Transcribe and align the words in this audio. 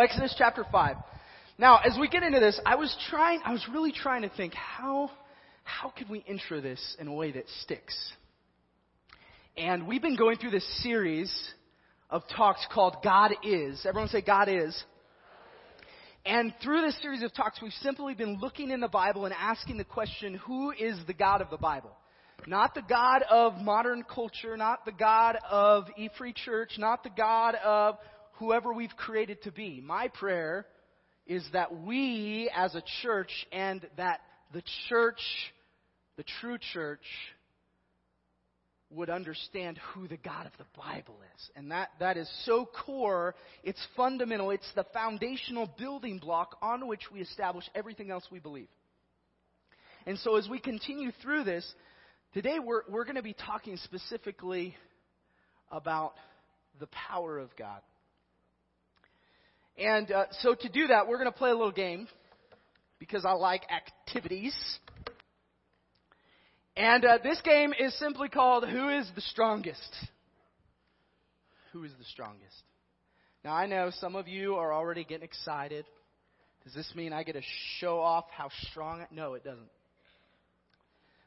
Exodus 0.00 0.34
chapter 0.38 0.64
5. 0.72 0.96
Now, 1.58 1.78
as 1.84 1.98
we 2.00 2.08
get 2.08 2.22
into 2.22 2.40
this, 2.40 2.58
I 2.64 2.76
was 2.76 2.94
trying, 3.10 3.40
I 3.44 3.52
was 3.52 3.62
really 3.70 3.92
trying 3.92 4.22
to 4.22 4.30
think 4.30 4.54
how, 4.54 5.10
how 5.62 5.90
could 5.90 6.08
we 6.08 6.20
intro 6.20 6.62
this 6.62 6.96
in 6.98 7.06
a 7.06 7.12
way 7.12 7.32
that 7.32 7.44
sticks? 7.62 7.94
And 9.58 9.86
we've 9.86 10.00
been 10.00 10.16
going 10.16 10.38
through 10.38 10.52
this 10.52 10.82
series 10.82 11.30
of 12.08 12.22
talks 12.34 12.66
called 12.72 12.96
God 13.04 13.32
Is. 13.44 13.84
Everyone 13.84 14.08
say 14.08 14.22
God 14.22 14.48
Is. 14.48 14.82
And 16.24 16.54
through 16.62 16.80
this 16.80 17.00
series 17.02 17.22
of 17.22 17.34
talks, 17.34 17.60
we've 17.60 17.72
simply 17.82 18.14
been 18.14 18.38
looking 18.40 18.70
in 18.70 18.80
the 18.80 18.88
Bible 18.88 19.26
and 19.26 19.34
asking 19.38 19.76
the 19.76 19.84
question, 19.84 20.34
who 20.34 20.70
is 20.70 20.98
the 21.06 21.14
God 21.14 21.42
of 21.42 21.50
the 21.50 21.58
Bible? 21.58 21.90
Not 22.46 22.74
the 22.74 22.82
God 22.82 23.22
of 23.30 23.56
modern 23.58 24.02
culture, 24.02 24.56
not 24.56 24.86
the 24.86 24.92
God 24.92 25.36
of 25.50 25.84
E 25.98 26.08
Free 26.16 26.32
Church, 26.32 26.72
not 26.78 27.02
the 27.02 27.10
God 27.10 27.54
of 27.56 27.98
whoever 28.40 28.72
we've 28.72 28.96
created 28.96 29.42
to 29.42 29.52
be. 29.52 29.80
My 29.84 30.08
prayer 30.08 30.66
is 31.26 31.46
that 31.52 31.84
we 31.84 32.50
as 32.56 32.74
a 32.74 32.82
church 33.02 33.30
and 33.52 33.86
that 33.98 34.20
the 34.52 34.62
church, 34.88 35.20
the 36.16 36.24
true 36.40 36.56
church, 36.72 37.04
would 38.92 39.10
understand 39.10 39.78
who 39.92 40.08
the 40.08 40.16
God 40.16 40.46
of 40.46 40.52
the 40.58 40.64
Bible 40.76 41.20
is. 41.36 41.50
And 41.54 41.70
that, 41.70 41.90
that 42.00 42.16
is 42.16 42.28
so 42.44 42.66
core, 42.84 43.36
it's 43.62 43.80
fundamental, 43.96 44.50
it's 44.50 44.72
the 44.74 44.86
foundational 44.92 45.70
building 45.78 46.18
block 46.18 46.56
on 46.60 46.88
which 46.88 47.02
we 47.12 47.20
establish 47.20 47.64
everything 47.74 48.10
else 48.10 48.24
we 48.32 48.40
believe. 48.40 48.68
And 50.06 50.18
so 50.18 50.36
as 50.36 50.48
we 50.48 50.58
continue 50.58 51.12
through 51.22 51.44
this, 51.44 51.70
today 52.32 52.58
we're, 52.58 52.82
we're 52.88 53.04
going 53.04 53.16
to 53.16 53.22
be 53.22 53.34
talking 53.34 53.76
specifically 53.84 54.74
about 55.70 56.14
the 56.80 56.88
power 56.88 57.38
of 57.38 57.54
God. 57.54 57.82
And 59.80 60.12
uh, 60.12 60.26
so 60.42 60.54
to 60.54 60.68
do 60.68 60.88
that, 60.88 61.08
we're 61.08 61.16
going 61.16 61.32
to 61.32 61.36
play 61.36 61.50
a 61.50 61.54
little 61.54 61.72
game 61.72 62.06
because 62.98 63.24
I 63.24 63.32
like 63.32 63.62
activities. 63.70 64.54
And 66.76 67.02
uh, 67.04 67.18
this 67.22 67.40
game 67.40 67.72
is 67.78 67.98
simply 67.98 68.28
called 68.28 68.68
Who 68.68 68.90
is 68.90 69.10
the 69.14 69.22
Strongest? 69.22 69.96
Who 71.72 71.84
is 71.84 71.92
the 71.98 72.04
strongest? 72.04 72.62
Now, 73.44 73.54
I 73.54 73.66
know 73.66 73.90
some 74.00 74.16
of 74.16 74.28
you 74.28 74.56
are 74.56 74.72
already 74.72 75.04
getting 75.04 75.24
excited. 75.24 75.86
Does 76.64 76.74
this 76.74 76.92
mean 76.94 77.12
I 77.12 77.22
get 77.22 77.34
to 77.34 77.42
show 77.78 78.00
off 78.00 78.26
how 78.36 78.50
strong? 78.70 79.00
I, 79.00 79.06
no, 79.10 79.34
it 79.34 79.44
doesn't. 79.44 79.70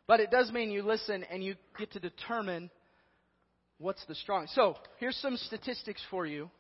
But 0.05 0.19
it 0.19 0.29
does 0.29 0.51
mean 0.51 0.69
you 0.69 0.83
listen 0.83 1.23
and 1.31 1.43
you 1.43 1.55
get 1.79 1.93
to 1.93 1.99
determine 1.99 2.69
what's 3.79 4.05
the 4.05 4.15
strongest. 4.15 4.53
So, 4.53 4.75
here's 4.99 5.15
some 5.17 5.37
statistics 5.37 6.01
for 6.11 6.27
you 6.27 6.51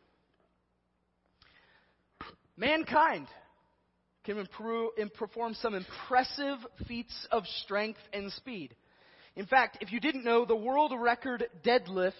Mankind 2.57 3.27
can 4.23 4.37
improve, 4.37 4.91
perform 5.15 5.53
some 5.55 5.73
impressive 5.73 6.57
feats 6.87 7.27
of 7.31 7.43
strength 7.63 7.99
and 8.13 8.31
speed. 8.33 8.75
In 9.35 9.45
fact, 9.45 9.79
if 9.81 9.91
you 9.91 9.99
didn't 9.99 10.23
know, 10.23 10.45
the 10.45 10.55
world 10.55 10.93
record 10.97 11.45
deadlift, 11.65 12.13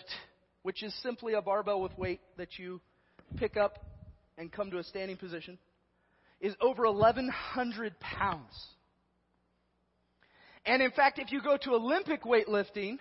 which 0.64 0.84
is 0.84 0.94
simply 1.02 1.34
a 1.34 1.42
barbell 1.42 1.82
with 1.82 1.98
weight 1.98 2.22
that 2.38 2.58
you 2.58 2.82
pick 3.38 3.56
up 3.58 3.86
and 4.38 4.52
come 4.52 4.72
to 4.72 4.80
a 4.80 4.84
standing 4.84 5.18
position, 5.18 5.58
is 6.42 6.56
over 6.60 6.84
1,100 6.84 8.00
pounds. 8.00 8.68
And 10.66 10.82
in 10.82 10.92
fact, 10.92 11.20
if 11.20 11.32
you 11.32 11.42
go 11.42 11.58
to 11.58 11.72
Olympic 11.72 12.24
weightlifting, 12.24 12.98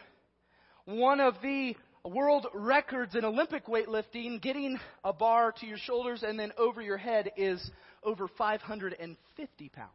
one 0.84 1.20
of 1.20 1.34
the 1.42 1.74
world 2.08 2.46
records 2.52 3.14
in 3.14 3.24
Olympic 3.24 3.66
weightlifting, 3.66 4.42
getting 4.42 4.78
a 5.04 5.12
bar 5.12 5.52
to 5.60 5.66
your 5.66 5.78
shoulders 5.78 6.22
and 6.26 6.38
then 6.38 6.52
over 6.58 6.82
your 6.82 6.96
head 6.96 7.30
is 7.36 7.70
over 8.02 8.28
550 8.36 9.68
pounds. 9.68 9.90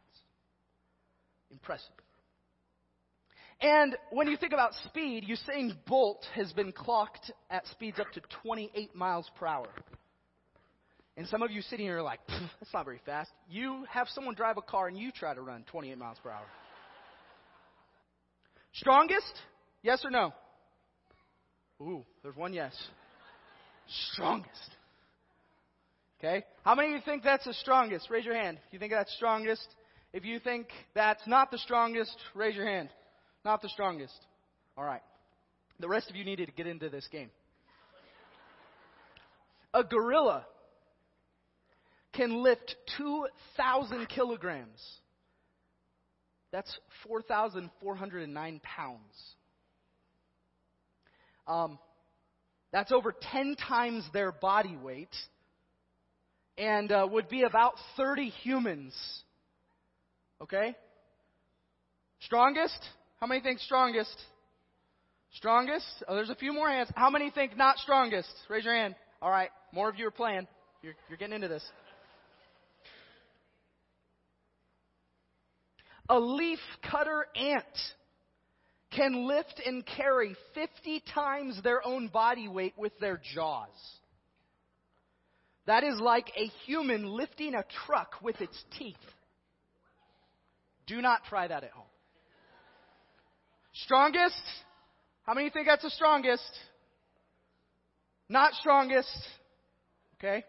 Impressive. 1.50 1.92
And 3.60 3.96
when 4.10 4.28
you 4.28 4.36
think 4.36 4.52
about 4.52 4.72
speed, 4.86 5.26
Usain 5.28 5.72
Bolt 5.86 6.24
has 6.34 6.52
been 6.52 6.72
clocked 6.72 7.32
at 7.50 7.66
speeds 7.66 7.98
up 7.98 8.10
to 8.12 8.20
28 8.42 8.94
miles 8.94 9.28
per 9.38 9.46
hour. 9.46 9.68
And 11.16 11.26
some 11.26 11.42
of 11.42 11.50
you 11.50 11.62
sitting 11.62 11.86
here 11.86 11.98
are 11.98 12.02
like, 12.02 12.20
that's 12.28 12.72
not 12.72 12.84
very 12.84 13.00
fast. 13.04 13.30
You 13.50 13.84
have 13.90 14.06
someone 14.08 14.34
drive 14.36 14.56
a 14.56 14.62
car 14.62 14.86
and 14.86 14.96
you 14.96 15.10
try 15.10 15.34
to 15.34 15.42
run 15.42 15.64
28 15.70 15.98
miles 15.98 16.16
per 16.22 16.30
hour. 16.30 16.46
Strongest? 18.72 19.32
Yes 19.82 20.04
or 20.04 20.10
no? 20.10 20.32
Ooh, 21.80 22.04
there's 22.22 22.36
one 22.36 22.52
yes. 22.52 22.74
Strongest. 24.12 24.70
Okay? 26.18 26.44
How 26.64 26.74
many 26.74 26.88
of 26.88 26.94
you 26.94 27.00
think 27.04 27.22
that's 27.22 27.44
the 27.44 27.54
strongest? 27.54 28.10
Raise 28.10 28.24
your 28.24 28.34
hand. 28.34 28.58
If 28.66 28.72
you 28.72 28.78
think 28.78 28.92
that's 28.92 29.14
strongest. 29.14 29.66
If 30.12 30.24
you 30.24 30.40
think 30.40 30.68
that's 30.94 31.24
not 31.26 31.50
the 31.50 31.58
strongest, 31.58 32.16
raise 32.34 32.56
your 32.56 32.66
hand. 32.66 32.88
Not 33.44 33.62
the 33.62 33.68
strongest. 33.68 34.16
All 34.76 34.84
right. 34.84 35.02
The 35.80 35.88
rest 35.88 36.10
of 36.10 36.16
you 36.16 36.24
needed 36.24 36.46
to 36.46 36.52
get 36.52 36.66
into 36.66 36.88
this 36.88 37.06
game. 37.12 37.30
A 39.72 39.84
gorilla 39.84 40.44
can 42.14 42.42
lift 42.42 42.74
2,000 42.96 44.08
kilograms. 44.08 44.82
That's 46.50 46.78
4,409 47.06 48.60
pounds. 48.64 49.34
Um, 51.48 51.78
that's 52.72 52.92
over 52.92 53.14
10 53.32 53.56
times 53.56 54.04
their 54.12 54.30
body 54.30 54.76
weight 54.76 55.14
and 56.58 56.92
uh, 56.92 57.06
would 57.10 57.28
be 57.28 57.42
about 57.42 57.74
30 57.96 58.28
humans. 58.28 58.94
Okay? 60.42 60.76
Strongest? 62.20 62.78
How 63.20 63.26
many 63.26 63.40
think 63.40 63.60
strongest? 63.60 64.14
Strongest? 65.32 65.86
Oh, 66.06 66.14
there's 66.14 66.30
a 66.30 66.34
few 66.34 66.52
more 66.52 66.68
hands. 66.68 66.90
How 66.94 67.10
many 67.10 67.30
think 67.30 67.56
not 67.56 67.78
strongest? 67.78 68.28
Raise 68.48 68.64
your 68.64 68.74
hand. 68.74 68.94
All 69.22 69.30
right. 69.30 69.50
More 69.72 69.88
of 69.88 69.98
you 69.98 70.06
are 70.06 70.12
playing. 70.12 70.46
You're, 70.82 70.94
you're 71.08 71.18
getting 71.18 71.34
into 71.34 71.48
this. 71.48 71.64
A 76.08 76.18
leaf 76.18 76.60
cutter 76.90 77.26
ant 77.36 77.64
can 78.90 79.26
lift 79.26 79.60
and 79.64 79.84
carry 79.84 80.36
50 80.54 81.02
times 81.14 81.60
their 81.62 81.86
own 81.86 82.08
body 82.08 82.48
weight 82.48 82.74
with 82.76 82.98
their 83.00 83.20
jaws. 83.34 83.68
That 85.66 85.84
is 85.84 86.00
like 86.00 86.32
a 86.36 86.46
human 86.64 87.04
lifting 87.06 87.54
a 87.54 87.64
truck 87.86 88.14
with 88.22 88.40
its 88.40 88.64
teeth. 88.78 88.96
Do 90.86 91.02
not 91.02 91.24
try 91.28 91.46
that 91.46 91.64
at 91.64 91.70
home. 91.70 91.84
Strongest? 93.74 94.42
How 95.24 95.34
many 95.34 95.50
think 95.50 95.66
that's 95.66 95.82
the 95.82 95.90
strongest? 95.90 96.50
Not 98.30 98.54
strongest. 98.54 99.14
Okay. 100.18 100.42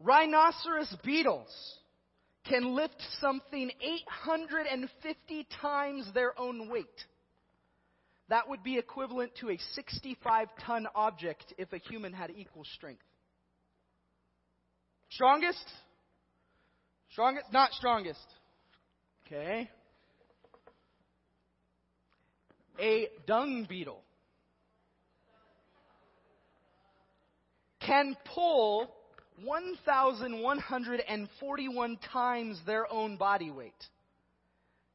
Rhinoceros 0.00 0.94
beetles 1.04 1.50
can 2.48 2.74
lift 2.74 3.00
something 3.20 3.70
850 3.80 5.46
times 5.60 6.08
their 6.14 6.38
own 6.38 6.70
weight. 6.70 6.86
That 8.28 8.48
would 8.48 8.62
be 8.62 8.78
equivalent 8.78 9.32
to 9.40 9.50
a 9.50 9.58
65 9.74 10.48
ton 10.64 10.86
object 10.94 11.54
if 11.56 11.72
a 11.72 11.78
human 11.78 12.12
had 12.12 12.30
equal 12.30 12.64
strength. 12.74 13.02
Strongest? 15.10 15.64
Strongest? 17.12 17.46
Not 17.52 17.72
strongest. 17.72 18.26
Okay. 19.26 19.70
A 22.80 23.08
dung 23.26 23.66
beetle 23.68 24.02
can 27.80 28.16
pull 28.34 28.94
1,141 29.44 31.98
times 32.12 32.60
their 32.66 32.92
own 32.92 33.16
body 33.16 33.50
weight, 33.50 33.72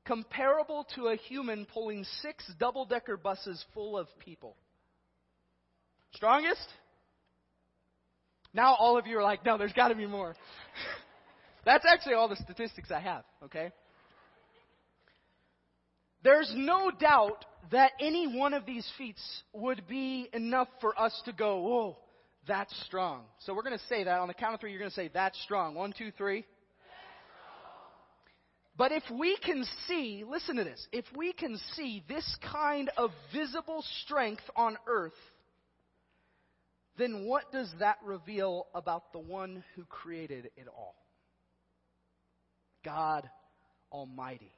comparable 0.05 0.85
to 0.95 1.07
a 1.07 1.15
human 1.15 1.65
pulling 1.73 2.05
six 2.21 2.45
double 2.59 2.85
decker 2.85 3.17
buses 3.17 3.65
full 3.73 3.97
of 3.97 4.07
people. 4.19 4.55
Strongest? 6.13 6.67
Now 8.53 8.75
all 8.75 8.97
of 8.97 9.07
you 9.07 9.17
are 9.17 9.23
like, 9.23 9.45
no, 9.45 9.57
there's 9.57 9.73
got 9.73 9.89
to 9.89 9.95
be 9.95 10.05
more. 10.05 10.35
That's 11.65 11.85
actually 11.87 12.13
all 12.13 12.27
the 12.27 12.35
statistics 12.35 12.91
I 12.91 12.99
have, 12.99 13.23
okay? 13.45 13.71
There's 16.23 16.51
no 16.55 16.91
doubt 16.91 17.45
that 17.71 17.91
any 17.99 18.37
one 18.37 18.53
of 18.53 18.65
these 18.65 18.87
feats 18.97 19.43
would 19.53 19.87
be 19.87 20.29
enough 20.33 20.67
for 20.79 20.99
us 20.99 21.19
to 21.25 21.33
go, 21.33 21.61
whoa, 21.61 21.97
that's 22.47 22.73
strong. 22.85 23.23
So 23.39 23.53
we're 23.53 23.63
going 23.63 23.77
to 23.77 23.85
say 23.85 24.03
that. 24.03 24.19
On 24.19 24.27
the 24.27 24.33
count 24.33 24.53
of 24.53 24.59
three, 24.59 24.71
you're 24.71 24.79
going 24.79 24.91
to 24.91 24.95
say, 24.95 25.09
that's 25.13 25.41
strong. 25.43 25.75
One, 25.75 25.93
two, 25.97 26.11
three. 26.17 26.45
But 28.75 28.91
if 28.91 29.03
we 29.11 29.37
can 29.37 29.63
see, 29.87 30.23
listen 30.27 30.55
to 30.55 30.63
this, 30.63 30.87
if 30.91 31.05
we 31.15 31.31
can 31.31 31.59
see 31.75 32.03
this 32.09 32.37
kind 32.51 32.89
of 32.97 33.11
visible 33.31 33.83
strength 34.03 34.41
on 34.55 34.77
earth, 34.87 35.13
then 36.97 37.25
what 37.25 37.51
does 37.51 37.71
that 37.79 37.97
reveal 38.03 38.67
about 38.73 39.13
the 39.13 39.19
one 39.19 39.63
who 39.75 39.85
created 39.85 40.49
it 40.57 40.67
all? 40.67 40.95
God 42.83 43.29
Almighty. 43.91 44.51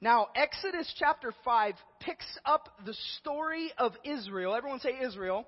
Now, 0.00 0.28
Exodus 0.34 0.92
chapter 0.98 1.32
5 1.44 1.74
picks 2.00 2.26
up 2.44 2.68
the 2.84 2.94
story 3.18 3.72
of 3.78 3.92
Israel. 4.04 4.54
Everyone 4.54 4.80
say 4.80 4.98
Israel. 5.02 5.46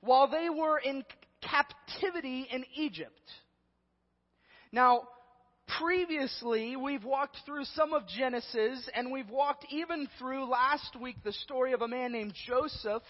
While 0.00 0.28
they 0.28 0.48
were 0.48 0.78
in 0.78 1.04
captivity 1.42 2.46
in 2.50 2.64
Egypt. 2.74 3.20
Now, 4.72 5.08
previously, 5.80 6.76
we've 6.76 7.04
walked 7.04 7.38
through 7.44 7.64
some 7.64 7.92
of 7.92 8.06
Genesis, 8.06 8.88
and 8.94 9.10
we've 9.12 9.30
walked 9.30 9.66
even 9.70 10.08
through 10.18 10.48
last 10.48 10.96
week 11.00 11.16
the 11.24 11.32
story 11.32 11.72
of 11.72 11.82
a 11.82 11.88
man 11.88 12.12
named 12.12 12.34
Joseph, 12.46 13.02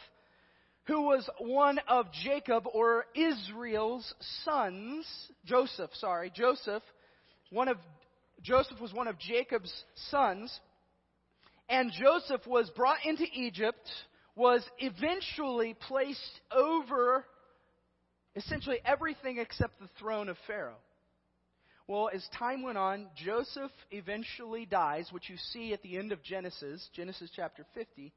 who 0.84 1.02
was 1.02 1.28
one 1.38 1.78
of 1.88 2.06
Jacob 2.24 2.64
or 2.72 3.06
Israel's 3.14 4.12
sons. 4.44 5.06
Joseph, 5.44 5.90
sorry, 5.94 6.32
Joseph, 6.34 6.82
one 7.50 7.68
of 7.68 7.76
Joseph 8.42 8.80
was 8.80 8.92
one 8.92 9.06
of 9.06 9.18
Jacob's 9.18 9.72
sons, 10.10 10.58
and 11.68 11.92
Joseph 11.92 12.46
was 12.46 12.70
brought 12.70 13.04
into 13.04 13.24
Egypt, 13.34 13.88
was 14.36 14.64
eventually 14.78 15.74
placed 15.74 16.40
over 16.52 17.24
essentially 18.36 18.78
everything 18.84 19.38
except 19.38 19.80
the 19.80 19.88
throne 19.98 20.28
of 20.28 20.36
Pharaoh. 20.46 20.78
Well, 21.86 22.08
as 22.14 22.24
time 22.38 22.62
went 22.62 22.78
on, 22.78 23.08
Joseph 23.16 23.72
eventually 23.90 24.64
dies, 24.64 25.08
which 25.10 25.28
you 25.28 25.36
see 25.52 25.72
at 25.72 25.82
the 25.82 25.98
end 25.98 26.12
of 26.12 26.22
Genesis, 26.22 26.88
Genesis 26.94 27.30
chapter 27.34 27.66
50. 27.74 28.12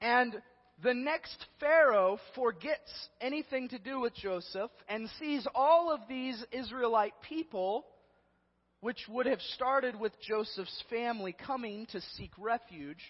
And 0.00 0.40
the 0.82 0.94
next 0.94 1.44
Pharaoh 1.60 2.18
forgets 2.34 3.08
anything 3.20 3.68
to 3.68 3.78
do 3.78 4.00
with 4.00 4.14
Joseph 4.14 4.70
and 4.88 5.10
sees 5.18 5.46
all 5.54 5.92
of 5.92 6.00
these 6.08 6.42
Israelite 6.52 7.14
people 7.28 7.84
which 8.80 9.00
would 9.08 9.26
have 9.26 9.40
started 9.54 9.98
with 9.98 10.12
Joseph's 10.20 10.84
family 10.90 11.34
coming 11.46 11.86
to 11.86 12.00
seek 12.16 12.30
refuge, 12.38 13.00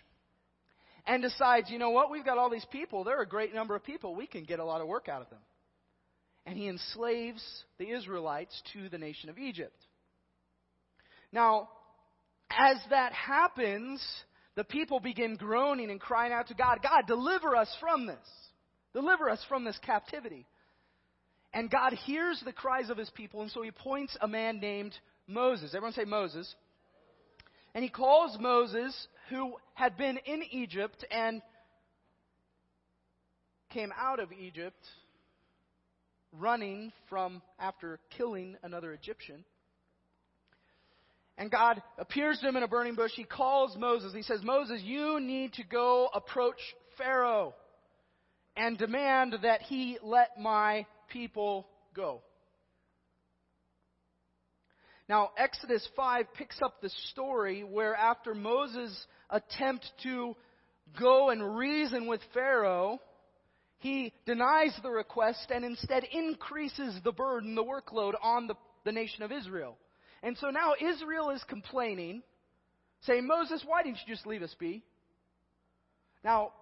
and 1.07 1.23
decides, 1.23 1.71
you 1.71 1.79
know 1.79 1.91
what, 1.91 2.11
we've 2.11 2.25
got 2.25 2.39
all 2.39 2.51
these 2.51 2.67
people. 2.71 3.05
They're 3.05 3.23
a 3.23 3.27
great 3.27 3.55
number 3.55 3.77
of 3.77 3.85
people. 3.85 4.15
We 4.15 4.27
can 4.27 4.45
get 4.45 4.59
a 4.59 4.65
lot 4.65 4.81
of 4.81 4.89
work 4.89 5.09
out 5.09 5.23
of 5.23 5.31
them. 5.31 5.41
And 6.45 6.57
he 6.57 6.69
enslaves 6.69 7.43
the 7.79 7.91
Israelites 7.91 8.61
to 8.73 8.89
the 8.89 8.99
nation 8.99 9.31
of 9.31 9.39
Egypt. 9.39 9.77
Now, 11.33 11.69
as 12.51 12.77
that 12.91 13.13
happens, 13.13 14.05
the 14.55 14.65
people 14.65 15.01
begin 15.01 15.37
groaning 15.37 15.91
and 15.91 16.01
crying 16.01 16.33
out 16.33 16.49
to 16.49 16.55
God, 16.55 16.79
God, 16.83 17.03
deliver 17.07 17.57
us 17.57 17.75
from 17.81 18.07
this. 18.07 18.17
Deliver 18.93 19.29
us 19.29 19.45
from 19.49 19.65
this 19.65 19.79
captivity. 19.85 20.47
And 21.53 21.71
God 21.71 21.93
hears 21.93 22.41
the 22.45 22.53
cries 22.53 22.91
of 22.91 22.97
his 22.97 23.11
people, 23.11 23.43
and 23.43 23.51
so 23.51 23.63
he 23.63 23.69
appoints 23.69 24.17
a 24.21 24.29
man 24.29 24.61
named 24.61 24.95
Moses. 25.27 25.75
Everyone 25.75 25.93
say 25.93 26.05
Moses. 26.05 26.53
And 27.75 27.83
he 27.83 27.91
calls 27.91 28.37
Moses, 28.41 28.95
who 29.29 29.57
had 29.75 29.97
been 29.97 30.19
in 30.19 30.43
Egypt 30.51 31.05
and 31.11 31.43
came 33.71 33.93
out 33.99 34.21
of 34.21 34.33
Egypt 34.33 34.83
running 36.33 36.93
from 37.09 37.43
after 37.59 37.99
killing 38.17 38.57
another 38.63 38.93
Egyptian. 38.93 39.45
And 41.39 41.51
God 41.51 41.83
appears 41.99 42.39
to 42.39 42.49
him 42.49 42.57
in 42.57 42.63
a 42.63 42.69
burning 42.69 42.95
bush. 42.95 43.13
He 43.15 43.25
calls 43.25 43.77
Moses. 43.77 44.15
He 44.15 44.23
says, 44.23 44.41
Moses, 44.43 44.81
you 44.83 45.21
need 45.21 45.53
to 45.55 45.65
go 45.65 46.09
approach 46.15 46.57
Pharaoh 46.97 47.55
and 48.57 48.79
demand 48.79 49.35
that 49.43 49.63
he 49.63 49.99
let 50.03 50.39
my 50.41 50.87
people 51.09 51.67
go. 51.95 52.23
Now, 55.09 55.31
Exodus 55.37 55.87
5 55.95 56.33
picks 56.35 56.61
up 56.63 56.81
the 56.81 56.91
story 57.13 57.63
where 57.63 57.95
after 57.95 58.35
Moses' 58.35 59.07
attempt 59.31 59.87
to 60.03 60.37
go 60.99 61.31
and 61.31 61.57
reason 61.57 62.07
with 62.07 62.21
Pharaoh, 62.33 63.01
he 63.79 64.13
denies 64.25 64.79
the 64.83 64.91
request 64.91 65.51
and 65.51 65.65
instead 65.65 66.05
increases 66.05 66.99
the 67.05 67.13
burden, 67.13 67.55
the 67.55 67.65
workload 67.65 68.15
on 68.23 68.47
the, 68.47 68.55
the 68.85 68.93
nation 68.93 69.23
of 69.23 69.33
Israel. 69.33 69.77
And 70.23 70.37
so 70.39 70.51
now 70.51 70.73
Israel 70.81 71.31
is 71.31 71.45
complaining, 71.49 72.23
saying, 73.03 73.27
Moses, 73.27 73.63
why 73.67 73.83
didn't 73.83 73.99
you 74.07 74.15
just 74.15 74.27
leave 74.27 74.43
us 74.43 74.55
be? 74.59 74.83
Now, 76.25 76.53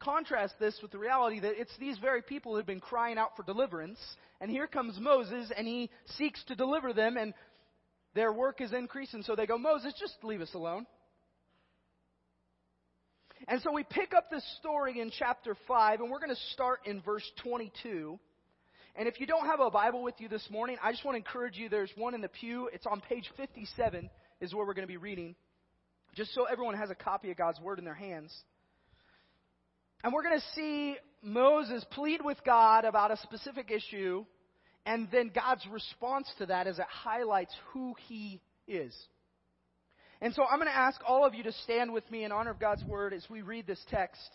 contrast 0.00 0.54
this 0.58 0.78
with 0.82 0.90
the 0.90 0.98
reality 0.98 1.40
that 1.40 1.58
it's 1.58 1.74
these 1.78 1.96
very 1.98 2.20
people 2.20 2.52
who 2.52 2.58
have 2.58 2.66
been 2.66 2.80
crying 2.80 3.16
out 3.16 3.36
for 3.36 3.42
deliverance, 3.44 3.98
and 4.40 4.50
here 4.50 4.66
comes 4.66 4.98
Moses, 5.00 5.50
and 5.56 5.66
he 5.66 5.90
seeks 6.16 6.42
to 6.44 6.54
deliver 6.54 6.92
them, 6.92 7.16
and 7.16 7.32
their 8.14 8.32
work 8.32 8.60
is 8.60 8.72
increasing, 8.72 9.22
so 9.22 9.34
they 9.34 9.46
go, 9.46 9.56
Moses, 9.56 9.94
just 9.98 10.16
leave 10.22 10.40
us 10.40 10.52
alone. 10.54 10.86
And 13.48 13.60
so 13.62 13.72
we 13.72 13.84
pick 13.84 14.14
up 14.14 14.30
this 14.30 14.44
story 14.58 15.00
in 15.00 15.10
chapter 15.10 15.56
5, 15.68 16.00
and 16.00 16.10
we're 16.10 16.18
going 16.18 16.34
to 16.34 16.42
start 16.52 16.80
in 16.86 17.00
verse 17.02 17.28
22. 17.42 18.18
And 18.96 19.08
if 19.08 19.20
you 19.20 19.26
don't 19.26 19.46
have 19.46 19.60
a 19.60 19.70
Bible 19.70 20.02
with 20.02 20.14
you 20.18 20.28
this 20.28 20.48
morning, 20.50 20.76
I 20.82 20.92
just 20.92 21.04
want 21.04 21.14
to 21.14 21.18
encourage 21.18 21.56
you. 21.56 21.68
There's 21.68 21.90
one 21.96 22.14
in 22.14 22.20
the 22.20 22.28
pew. 22.28 22.70
It's 22.72 22.86
on 22.86 23.00
page 23.00 23.30
57, 23.36 24.08
is 24.40 24.54
where 24.54 24.66
we're 24.66 24.74
going 24.74 24.86
to 24.86 24.92
be 24.92 24.96
reading, 24.96 25.34
just 26.14 26.32
so 26.34 26.44
everyone 26.44 26.76
has 26.76 26.90
a 26.90 26.94
copy 26.94 27.30
of 27.30 27.36
God's 27.36 27.60
Word 27.60 27.78
in 27.78 27.84
their 27.84 27.94
hands. 27.94 28.32
And 30.02 30.12
we're 30.12 30.22
going 30.22 30.38
to 30.38 30.46
see 30.54 30.96
Moses 31.22 31.84
plead 31.90 32.20
with 32.22 32.38
God 32.44 32.84
about 32.84 33.10
a 33.10 33.16
specific 33.18 33.70
issue 33.70 34.24
and 34.86 35.08
then 35.10 35.30
God's 35.34 35.66
response 35.66 36.30
to 36.38 36.46
that 36.46 36.66
as 36.66 36.78
it 36.78 36.86
highlights 36.88 37.54
who 37.72 37.94
He 38.06 38.40
is. 38.68 38.94
And 40.24 40.32
so 40.32 40.42
I'm 40.50 40.58
going 40.58 40.70
to 40.70 40.74
ask 40.74 40.98
all 41.06 41.26
of 41.26 41.34
you 41.34 41.42
to 41.42 41.52
stand 41.52 41.92
with 41.92 42.10
me 42.10 42.24
in 42.24 42.32
honor 42.32 42.50
of 42.50 42.58
God's 42.58 42.82
Word 42.84 43.12
as 43.12 43.22
we 43.28 43.42
read 43.42 43.66
this 43.66 43.84
text 43.90 44.26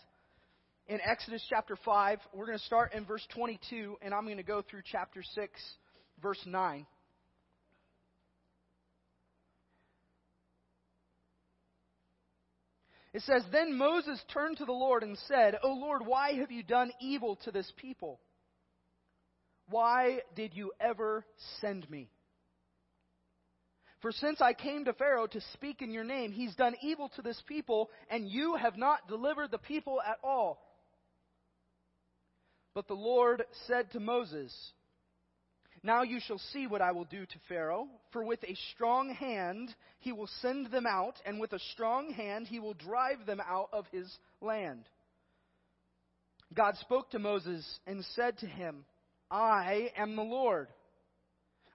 in 0.86 1.00
Exodus 1.04 1.44
chapter 1.50 1.76
5. 1.84 2.20
We're 2.32 2.46
going 2.46 2.58
to 2.58 2.64
start 2.64 2.94
in 2.94 3.04
verse 3.04 3.26
22, 3.34 3.96
and 4.00 4.14
I'm 4.14 4.24
going 4.24 4.36
to 4.36 4.44
go 4.44 4.62
through 4.62 4.82
chapter 4.84 5.20
6, 5.20 5.60
verse 6.22 6.38
9. 6.46 6.86
It 13.12 13.22
says, 13.22 13.42
Then 13.50 13.76
Moses 13.76 14.22
turned 14.32 14.58
to 14.58 14.64
the 14.64 14.70
Lord 14.70 15.02
and 15.02 15.18
said, 15.26 15.56
O 15.64 15.72
Lord, 15.72 16.06
why 16.06 16.34
have 16.34 16.52
you 16.52 16.62
done 16.62 16.92
evil 17.00 17.34
to 17.42 17.50
this 17.50 17.72
people? 17.76 18.20
Why 19.68 20.20
did 20.36 20.54
you 20.54 20.70
ever 20.80 21.26
send 21.60 21.90
me? 21.90 22.10
For 24.00 24.12
since 24.12 24.40
I 24.40 24.54
came 24.54 24.86
to 24.86 24.94
Pharaoh 24.94 25.26
to 25.26 25.40
speak 25.52 25.82
in 25.82 25.92
your 25.92 26.04
name, 26.04 26.32
he's 26.32 26.54
done 26.54 26.74
evil 26.82 27.10
to 27.16 27.22
this 27.22 27.40
people, 27.46 27.90
and 28.10 28.28
you 28.28 28.56
have 28.56 28.78
not 28.78 29.08
delivered 29.08 29.50
the 29.50 29.58
people 29.58 30.00
at 30.00 30.18
all. 30.24 30.62
But 32.74 32.88
the 32.88 32.94
Lord 32.94 33.44
said 33.66 33.90
to 33.92 34.00
Moses, 34.00 34.54
Now 35.82 36.02
you 36.02 36.18
shall 36.18 36.40
see 36.52 36.66
what 36.66 36.80
I 36.80 36.92
will 36.92 37.04
do 37.04 37.26
to 37.26 37.38
Pharaoh, 37.48 37.88
for 38.10 38.24
with 38.24 38.42
a 38.44 38.56
strong 38.74 39.10
hand 39.10 39.74
he 39.98 40.12
will 40.12 40.30
send 40.40 40.70
them 40.70 40.86
out, 40.86 41.16
and 41.26 41.38
with 41.38 41.52
a 41.52 41.58
strong 41.72 42.10
hand 42.10 42.46
he 42.46 42.58
will 42.58 42.74
drive 42.74 43.26
them 43.26 43.40
out 43.46 43.68
of 43.72 43.84
his 43.92 44.10
land. 44.40 44.84
God 46.54 46.76
spoke 46.78 47.10
to 47.10 47.18
Moses 47.18 47.66
and 47.86 48.04
said 48.16 48.38
to 48.38 48.46
him, 48.46 48.84
I 49.30 49.90
am 49.96 50.16
the 50.16 50.22
Lord. 50.22 50.68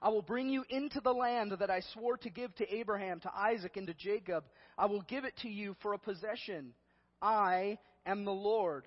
I 0.00 0.08
will 0.10 0.22
bring 0.22 0.48
you 0.48 0.64
into 0.68 1.00
the 1.00 1.12
land 1.12 1.52
that 1.58 1.70
I 1.70 1.80
swore 1.92 2.16
to 2.18 2.30
give 2.30 2.54
to 2.56 2.74
Abraham, 2.74 3.20
to 3.20 3.34
Isaac, 3.34 3.76
and 3.76 3.86
to 3.86 3.94
Jacob. 3.94 4.44
I 4.76 4.86
will 4.86 5.02
give 5.02 5.24
it 5.24 5.36
to 5.42 5.48
you 5.48 5.74
for 5.82 5.92
a 5.92 5.98
possession. 5.98 6.72
I 7.20 7.78
am 8.06 8.24
the 8.24 8.30
Lord. 8.30 8.86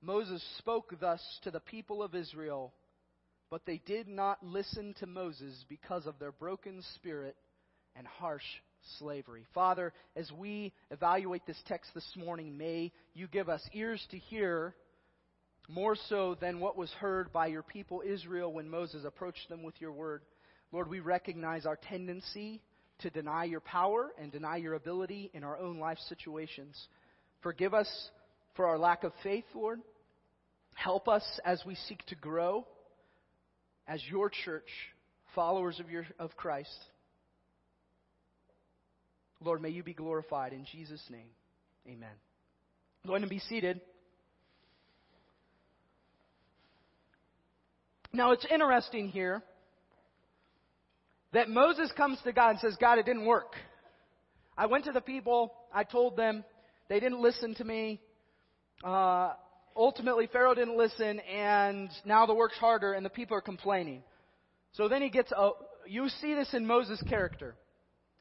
Moses 0.00 0.44
spoke 0.58 0.94
thus 1.00 1.20
to 1.42 1.50
the 1.50 1.60
people 1.60 2.02
of 2.02 2.14
Israel, 2.14 2.72
but 3.50 3.62
they 3.66 3.80
did 3.86 4.08
not 4.08 4.44
listen 4.44 4.94
to 5.00 5.06
Moses 5.06 5.64
because 5.68 6.06
of 6.06 6.18
their 6.18 6.32
broken 6.32 6.82
spirit 6.94 7.36
and 7.94 8.06
harsh 8.06 8.44
slavery. 8.98 9.44
Father, 9.54 9.92
as 10.14 10.30
we 10.32 10.72
evaluate 10.90 11.46
this 11.46 11.60
text 11.66 11.90
this 11.94 12.08
morning, 12.16 12.56
may 12.56 12.92
you 13.14 13.26
give 13.26 13.48
us 13.48 13.62
ears 13.72 14.04
to 14.10 14.18
hear 14.18 14.74
more 15.68 15.96
so 16.08 16.36
than 16.40 16.60
what 16.60 16.76
was 16.76 16.90
heard 16.92 17.32
by 17.32 17.46
your 17.46 17.62
people 17.62 18.02
Israel 18.06 18.52
when 18.52 18.68
Moses 18.68 19.04
approached 19.04 19.48
them 19.48 19.62
with 19.62 19.74
your 19.80 19.92
word. 19.92 20.22
Lord, 20.72 20.88
we 20.88 21.00
recognize 21.00 21.66
our 21.66 21.78
tendency 21.88 22.60
to 23.00 23.10
deny 23.10 23.44
your 23.44 23.60
power 23.60 24.12
and 24.20 24.32
deny 24.32 24.56
your 24.56 24.74
ability 24.74 25.30
in 25.34 25.44
our 25.44 25.58
own 25.58 25.78
life 25.78 25.98
situations. 26.08 26.88
Forgive 27.42 27.74
us 27.74 27.88
for 28.54 28.66
our 28.66 28.78
lack 28.78 29.04
of 29.04 29.12
faith, 29.22 29.44
Lord. 29.54 29.80
Help 30.74 31.08
us 31.08 31.24
as 31.44 31.62
we 31.66 31.74
seek 31.88 32.04
to 32.06 32.14
grow 32.14 32.66
as 33.88 34.00
your 34.10 34.30
church, 34.44 34.68
followers 35.34 35.80
of, 35.80 35.90
your, 35.90 36.06
of 36.18 36.36
Christ. 36.36 36.76
Lord, 39.40 39.60
may 39.60 39.70
you 39.70 39.82
be 39.82 39.94
glorified 39.94 40.52
in 40.52 40.64
Jesus' 40.70 41.02
name. 41.10 41.28
Amen. 41.86 42.08
Go 43.06 43.12
ahead 43.12 43.22
and 43.22 43.30
be 43.30 43.38
seated. 43.40 43.80
Now 48.16 48.32
it's 48.32 48.46
interesting 48.50 49.08
here 49.08 49.42
that 51.34 51.50
Moses 51.50 51.92
comes 51.98 52.18
to 52.24 52.32
God 52.32 52.52
and 52.52 52.60
says, 52.60 52.74
God, 52.80 52.98
it 52.98 53.04
didn't 53.04 53.26
work. 53.26 53.52
I 54.56 54.64
went 54.64 54.86
to 54.86 54.92
the 54.92 55.02
people, 55.02 55.52
I 55.70 55.84
told 55.84 56.16
them, 56.16 56.42
they 56.88 56.98
didn't 56.98 57.20
listen 57.20 57.54
to 57.56 57.64
me. 57.64 58.00
Uh, 58.82 59.34
ultimately, 59.76 60.30
Pharaoh 60.32 60.54
didn't 60.54 60.78
listen, 60.78 61.20
and 61.20 61.90
now 62.06 62.24
the 62.24 62.34
work's 62.34 62.56
harder, 62.56 62.94
and 62.94 63.04
the 63.04 63.10
people 63.10 63.36
are 63.36 63.42
complaining. 63.42 64.02
So 64.72 64.88
then 64.88 65.02
he 65.02 65.10
gets, 65.10 65.30
a, 65.32 65.50
you 65.86 66.08
see 66.08 66.32
this 66.34 66.54
in 66.54 66.66
Moses' 66.66 67.02
character. 67.06 67.54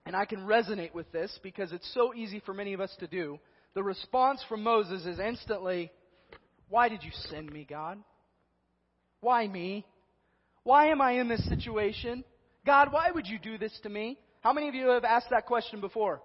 And 0.05 0.13
I 0.13 0.25
can 0.25 0.39
resonate 0.41 0.93
with 0.93 1.09
this 1.13 1.39
because 1.41 1.71
it's 1.71 1.89
so 1.93 2.13
easy 2.13 2.41
for 2.45 2.53
many 2.53 2.73
of 2.73 2.81
us 2.81 2.93
to 2.99 3.07
do. 3.07 3.39
The 3.75 3.83
response 3.83 4.43
from 4.49 4.61
Moses 4.61 5.05
is 5.05 5.19
instantly, 5.19 5.89
Why 6.67 6.89
did 6.89 7.01
you 7.01 7.11
send 7.29 7.49
me, 7.49 7.65
God? 7.67 7.97
Why 9.21 9.47
me? 9.47 9.85
Why 10.63 10.87
am 10.87 11.01
I 11.01 11.13
in 11.13 11.27
this 11.27 11.47
situation? 11.47 12.23
God, 12.65 12.91
why 12.91 13.11
would 13.11 13.27
you 13.27 13.37
do 13.39 13.57
this 13.57 13.77
to 13.83 13.89
me? 13.89 14.17
How 14.41 14.53
many 14.53 14.67
of 14.67 14.75
you 14.75 14.87
have 14.89 15.03
asked 15.03 15.29
that 15.31 15.45
question 15.45 15.81
before? 15.81 16.21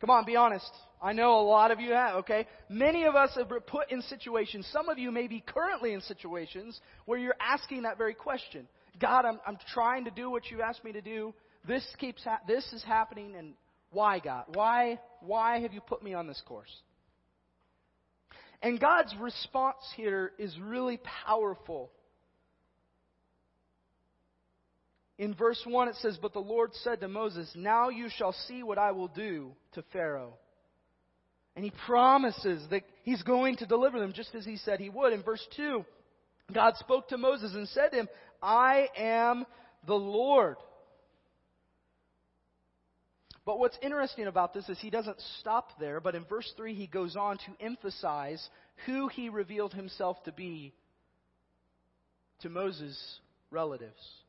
Come 0.00 0.10
on, 0.10 0.24
be 0.24 0.36
honest. 0.36 0.70
I 1.00 1.12
know 1.12 1.38
a 1.38 1.42
lot 1.42 1.70
of 1.70 1.80
you 1.80 1.92
have, 1.92 2.16
okay? 2.16 2.46
Many 2.68 3.04
of 3.04 3.14
us 3.14 3.30
have 3.36 3.48
been 3.48 3.60
put 3.60 3.90
in 3.90 4.02
situations, 4.02 4.68
some 4.72 4.88
of 4.88 4.98
you 4.98 5.10
may 5.10 5.26
be 5.26 5.40
currently 5.46 5.92
in 5.92 6.00
situations 6.00 6.80
where 7.06 7.18
you're 7.18 7.36
asking 7.40 7.82
that 7.82 7.98
very 7.98 8.14
question. 8.14 8.66
God, 9.00 9.24
I'm, 9.24 9.40
I'm 9.46 9.58
trying 9.72 10.04
to 10.04 10.10
do 10.10 10.30
what 10.30 10.50
you 10.50 10.60
asked 10.62 10.84
me 10.84 10.92
to 10.92 11.00
do. 11.00 11.34
This 11.66 11.86
keeps, 11.98 12.24
ha- 12.24 12.40
this 12.46 12.64
is 12.72 12.82
happening 12.82 13.34
and 13.36 13.54
why 13.90 14.18
God? 14.18 14.44
Why, 14.54 14.98
why 15.20 15.60
have 15.60 15.72
you 15.72 15.80
put 15.80 16.02
me 16.02 16.14
on 16.14 16.26
this 16.26 16.42
course? 16.46 16.72
And 18.62 18.80
God's 18.80 19.14
response 19.20 19.78
here 19.96 20.32
is 20.38 20.56
really 20.60 21.00
powerful. 21.26 21.90
In 25.18 25.34
verse 25.34 25.62
1 25.64 25.88
it 25.88 25.96
says, 25.96 26.18
But 26.20 26.32
the 26.32 26.40
Lord 26.40 26.70
said 26.74 27.00
to 27.00 27.08
Moses, 27.08 27.50
Now 27.54 27.88
you 27.90 28.08
shall 28.08 28.32
see 28.32 28.62
what 28.62 28.78
I 28.78 28.92
will 28.92 29.08
do 29.08 29.52
to 29.74 29.82
Pharaoh. 29.92 30.34
And 31.54 31.64
he 31.64 31.72
promises 31.86 32.64
that 32.70 32.82
he's 33.02 33.22
going 33.22 33.56
to 33.56 33.66
deliver 33.66 34.00
them 34.00 34.14
just 34.14 34.34
as 34.34 34.44
he 34.44 34.56
said 34.56 34.80
he 34.80 34.88
would. 34.88 35.12
In 35.12 35.22
verse 35.22 35.46
2, 35.56 35.84
God 36.52 36.76
spoke 36.76 37.08
to 37.08 37.18
Moses 37.18 37.52
and 37.54 37.68
said 37.68 37.90
to 37.90 37.98
him, 37.98 38.08
I 38.42 38.88
am 38.96 39.44
the 39.86 39.94
Lord. 39.94 40.56
But 43.44 43.58
what's 43.58 43.76
interesting 43.82 44.28
about 44.28 44.54
this 44.54 44.68
is 44.68 44.78
he 44.78 44.88
doesn't 44.88 45.20
stop 45.40 45.78
there, 45.78 46.00
but 46.00 46.14
in 46.14 46.24
verse 46.24 46.50
3 46.56 46.74
he 46.74 46.86
goes 46.86 47.16
on 47.16 47.36
to 47.38 47.64
emphasize 47.64 48.48
who 48.86 49.08
he 49.08 49.28
revealed 49.28 49.74
himself 49.74 50.22
to 50.24 50.32
be 50.32 50.72
to 52.40 52.48
Moses' 52.48 53.20
relatives 53.50 54.21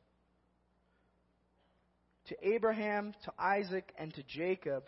to 2.28 2.36
Abraham, 2.42 3.14
to 3.24 3.32
Isaac, 3.38 3.92
and 3.98 4.12
to 4.14 4.22
Jacob, 4.24 4.84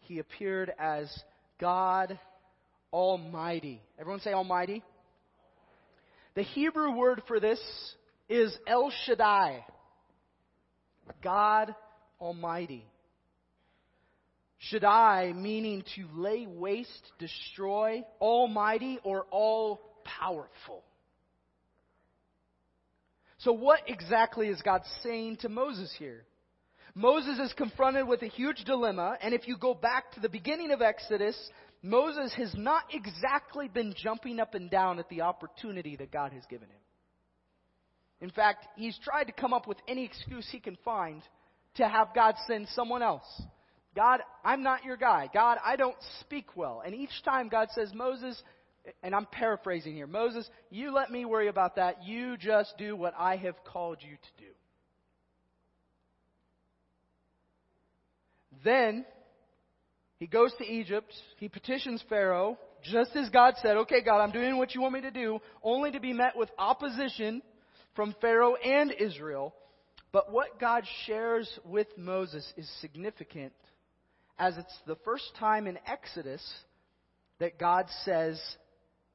he 0.00 0.18
appeared 0.18 0.72
as 0.78 1.12
God 1.60 2.18
Almighty. 2.92 3.82
Everyone 3.98 4.20
say 4.20 4.32
Almighty. 4.32 4.82
The 6.34 6.42
Hebrew 6.42 6.94
word 6.96 7.22
for 7.26 7.40
this 7.40 7.60
is 8.28 8.56
El 8.66 8.92
Shaddai. 9.04 9.64
God 11.22 11.74
Almighty. 12.20 12.84
Shaddai 14.58 15.32
meaning 15.34 15.82
to 15.96 16.06
lay 16.14 16.46
waste, 16.46 17.12
destroy, 17.18 18.04
almighty, 18.20 18.98
or 19.02 19.26
all 19.30 19.80
powerful. 20.04 20.82
So, 23.38 23.52
what 23.52 23.80
exactly 23.86 24.48
is 24.48 24.60
God 24.62 24.82
saying 25.02 25.38
to 25.38 25.48
Moses 25.48 25.94
here? 25.98 26.24
Moses 26.98 27.38
is 27.38 27.52
confronted 27.52 28.08
with 28.08 28.22
a 28.22 28.26
huge 28.26 28.64
dilemma, 28.64 29.18
and 29.20 29.34
if 29.34 29.46
you 29.46 29.58
go 29.58 29.74
back 29.74 30.12
to 30.12 30.20
the 30.20 30.30
beginning 30.30 30.70
of 30.70 30.80
Exodus, 30.80 31.36
Moses 31.82 32.32
has 32.38 32.54
not 32.56 32.84
exactly 32.90 33.68
been 33.68 33.92
jumping 33.94 34.40
up 34.40 34.54
and 34.54 34.70
down 34.70 34.98
at 34.98 35.06
the 35.10 35.20
opportunity 35.20 35.96
that 35.96 36.10
God 36.10 36.32
has 36.32 36.42
given 36.48 36.68
him. 36.70 36.80
In 38.22 38.30
fact, 38.30 38.66
he's 38.76 38.98
tried 39.04 39.24
to 39.24 39.32
come 39.32 39.52
up 39.52 39.68
with 39.68 39.76
any 39.86 40.06
excuse 40.06 40.48
he 40.50 40.58
can 40.58 40.78
find 40.86 41.22
to 41.74 41.86
have 41.86 42.14
God 42.14 42.34
send 42.46 42.66
someone 42.68 43.02
else. 43.02 43.42
God, 43.94 44.20
I'm 44.42 44.62
not 44.62 44.82
your 44.82 44.96
guy. 44.96 45.28
God, 45.34 45.58
I 45.62 45.76
don't 45.76 45.96
speak 46.20 46.56
well. 46.56 46.82
And 46.82 46.94
each 46.94 47.22
time 47.26 47.50
God 47.50 47.68
says, 47.74 47.92
Moses, 47.92 48.42
and 49.02 49.14
I'm 49.14 49.26
paraphrasing 49.26 49.94
here, 49.94 50.06
Moses, 50.06 50.48
you 50.70 50.94
let 50.94 51.10
me 51.10 51.26
worry 51.26 51.48
about 51.48 51.76
that. 51.76 52.04
You 52.06 52.38
just 52.38 52.72
do 52.78 52.96
what 52.96 53.12
I 53.18 53.36
have 53.36 53.62
called 53.64 53.98
you 54.00 54.16
to 54.16 54.42
do. 54.42 54.50
Then 58.66 59.04
he 60.18 60.26
goes 60.26 60.52
to 60.58 60.64
Egypt. 60.66 61.14
He 61.38 61.48
petitions 61.48 62.02
Pharaoh, 62.08 62.58
just 62.82 63.14
as 63.14 63.30
God 63.30 63.54
said, 63.62 63.76
okay, 63.76 64.02
God, 64.02 64.20
I'm 64.20 64.32
doing 64.32 64.58
what 64.58 64.74
you 64.74 64.80
want 64.80 64.94
me 64.94 65.02
to 65.02 65.12
do, 65.12 65.38
only 65.62 65.92
to 65.92 66.00
be 66.00 66.12
met 66.12 66.36
with 66.36 66.50
opposition 66.58 67.42
from 67.94 68.14
Pharaoh 68.20 68.56
and 68.56 68.92
Israel. 68.98 69.54
But 70.10 70.32
what 70.32 70.58
God 70.58 70.82
shares 71.06 71.48
with 71.64 71.86
Moses 71.96 72.44
is 72.56 72.68
significant, 72.80 73.52
as 74.36 74.56
it's 74.56 74.76
the 74.84 74.96
first 75.04 75.30
time 75.38 75.68
in 75.68 75.78
Exodus 75.86 76.42
that 77.38 77.60
God 77.60 77.86
says, 78.04 78.40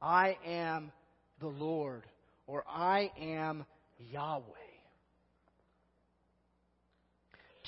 I 0.00 0.38
am 0.46 0.92
the 1.40 1.48
Lord, 1.48 2.04
or 2.46 2.64
I 2.66 3.10
am 3.20 3.66
Yahweh. 3.98 4.61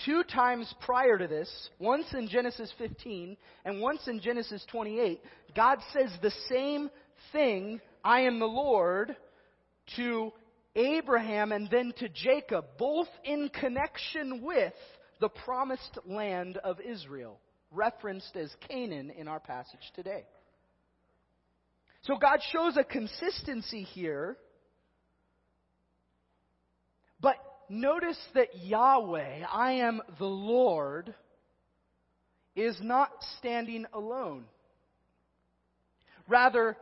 Two 0.04 0.22
times 0.24 0.72
prior 0.80 1.16
to 1.16 1.26
this, 1.26 1.70
once 1.78 2.06
in 2.12 2.28
Genesis 2.28 2.72
15 2.78 3.36
and 3.64 3.80
once 3.80 4.06
in 4.06 4.20
Genesis 4.20 4.64
28, 4.70 5.20
God 5.56 5.78
says 5.92 6.10
the 6.20 6.32
same 6.50 6.90
thing, 7.32 7.80
I 8.04 8.20
am 8.22 8.38
the 8.38 8.46
Lord, 8.46 9.16
to 9.96 10.32
Abraham 10.76 11.52
and 11.52 11.70
then 11.70 11.92
to 11.98 12.08
Jacob, 12.08 12.64
both 12.76 13.08
in 13.24 13.48
connection 13.48 14.42
with 14.42 14.74
the 15.20 15.28
promised 15.28 15.98
land 16.04 16.58
of 16.58 16.80
Israel, 16.80 17.38
referenced 17.70 18.36
as 18.36 18.50
Canaan 18.68 19.10
in 19.10 19.28
our 19.28 19.40
passage 19.40 19.92
today. 19.94 20.24
So 22.02 22.16
God 22.16 22.40
shows 22.52 22.76
a 22.76 22.84
consistency 22.84 23.84
here, 23.84 24.36
but 27.20 27.36
notice 27.68 28.18
that 28.34 28.56
Yahweh, 28.62 29.44
I 29.50 29.72
am 29.72 30.00
the 30.18 30.24
Lord, 30.24 31.14
is 32.56 32.76
not 32.82 33.10
standing 33.38 33.86
alone. 33.92 34.44
Rather, 36.28 36.76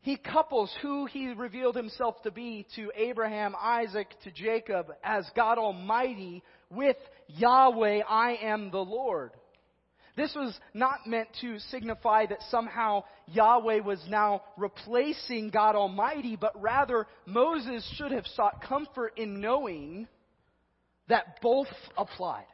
he 0.00 0.16
couples 0.16 0.74
who 0.82 1.06
he 1.06 1.32
revealed 1.32 1.76
himself 1.76 2.20
to 2.22 2.30
be 2.30 2.66
to 2.76 2.90
Abraham, 2.96 3.54
Isaac, 3.60 4.08
to 4.24 4.30
Jacob 4.30 4.92
as 5.04 5.24
God 5.36 5.58
Almighty 5.58 6.42
with 6.70 6.96
Yahweh, 7.28 8.00
I 8.08 8.38
am 8.42 8.70
the 8.70 8.78
Lord. 8.78 9.30
This 10.16 10.34
was 10.34 10.58
not 10.74 11.06
meant 11.06 11.28
to 11.40 11.58
signify 11.58 12.26
that 12.26 12.42
somehow 12.50 13.04
Yahweh 13.28 13.80
was 13.80 14.00
now 14.08 14.42
replacing 14.56 15.50
God 15.50 15.74
Almighty, 15.74 16.36
but 16.36 16.60
rather 16.60 17.06
Moses 17.24 17.86
should 17.96 18.12
have 18.12 18.26
sought 18.26 18.62
comfort 18.62 19.14
in 19.16 19.40
knowing 19.40 20.06
that 21.08 21.40
both 21.40 21.68
applied 21.96 22.44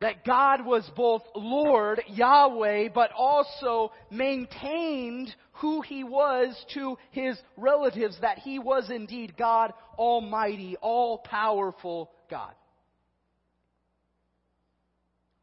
that 0.00 0.24
God 0.24 0.64
was 0.64 0.88
both 0.96 1.22
Lord, 1.34 2.02
Yahweh, 2.08 2.88
but 2.94 3.10
also 3.16 3.92
maintained 4.10 5.34
who 5.54 5.82
he 5.82 6.04
was 6.04 6.56
to 6.74 6.96
his 7.10 7.38
relatives, 7.56 8.16
that 8.22 8.38
he 8.38 8.58
was 8.58 8.88
indeed 8.90 9.36
God 9.36 9.72
Almighty, 9.98 10.76
all 10.80 11.18
powerful 11.18 12.10
God. 12.30 12.54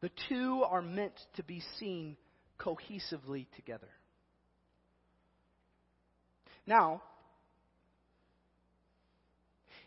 The 0.00 0.10
two 0.28 0.64
are 0.68 0.82
meant 0.82 1.18
to 1.36 1.42
be 1.42 1.62
seen 1.78 2.16
cohesively 2.58 3.46
together. 3.56 3.88
Now, 6.66 7.02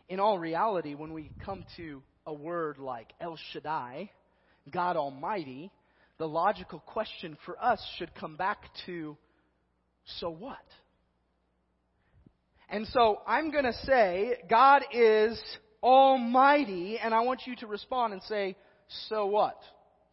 in 0.08 0.20
all 0.20 0.38
reality, 0.38 0.94
when 0.94 1.12
we 1.12 1.30
come 1.44 1.64
to 1.76 2.02
a 2.26 2.34
word 2.34 2.78
like 2.78 3.12
El 3.20 3.38
Shaddai, 3.52 4.10
God 4.70 4.96
Almighty, 4.96 5.70
the 6.18 6.28
logical 6.28 6.80
question 6.80 7.36
for 7.46 7.62
us 7.62 7.80
should 7.98 8.14
come 8.14 8.36
back 8.36 8.58
to 8.86 9.16
so 10.20 10.30
what? 10.30 10.58
And 12.68 12.86
so 12.88 13.20
I'm 13.26 13.50
going 13.50 13.64
to 13.64 13.72
say, 13.84 14.36
God 14.48 14.82
is 14.92 15.40
Almighty, 15.82 16.98
and 17.02 17.14
I 17.14 17.20
want 17.20 17.42
you 17.46 17.56
to 17.56 17.66
respond 17.66 18.12
and 18.12 18.22
say, 18.24 18.56
so 19.08 19.26
what? 19.26 19.56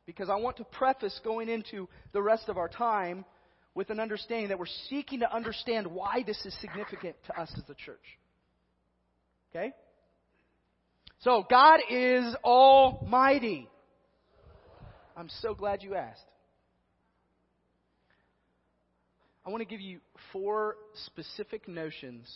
Because 0.10 0.28
I 0.28 0.38
want 0.38 0.58
to 0.58 0.64
preface 0.64 1.22
going 1.24 1.50
into 1.50 1.88
the 2.14 2.22
rest 2.22 2.50
of 2.50 2.58
our 2.58 2.68
time 2.68 3.26
with 3.76 3.92
an 3.92 4.00
understanding 4.00 4.50
that 4.50 4.58
we're 4.58 4.66
seeking 4.90 5.20
to 5.20 5.32
understand 5.32 5.86
why 5.86 6.24
this 6.26 6.44
is 6.48 6.60
significant 6.62 7.16
to 7.28 7.40
us 7.40 7.52
as 7.56 7.62
a 7.70 7.76
church. 7.76 8.18
Okay? 9.52 9.72
So, 11.20 11.46
God 11.48 11.82
is 11.92 12.36
Almighty. 12.44 13.70
I'm 15.16 15.30
so 15.42 15.54
glad 15.54 15.84
you 15.84 15.94
asked. 15.94 16.24
I 19.46 19.52
want 19.52 19.62
to 19.62 19.70
give 19.70 19.80
you 19.80 20.00
four 20.34 20.76
specific 21.06 21.68
notions 21.68 22.28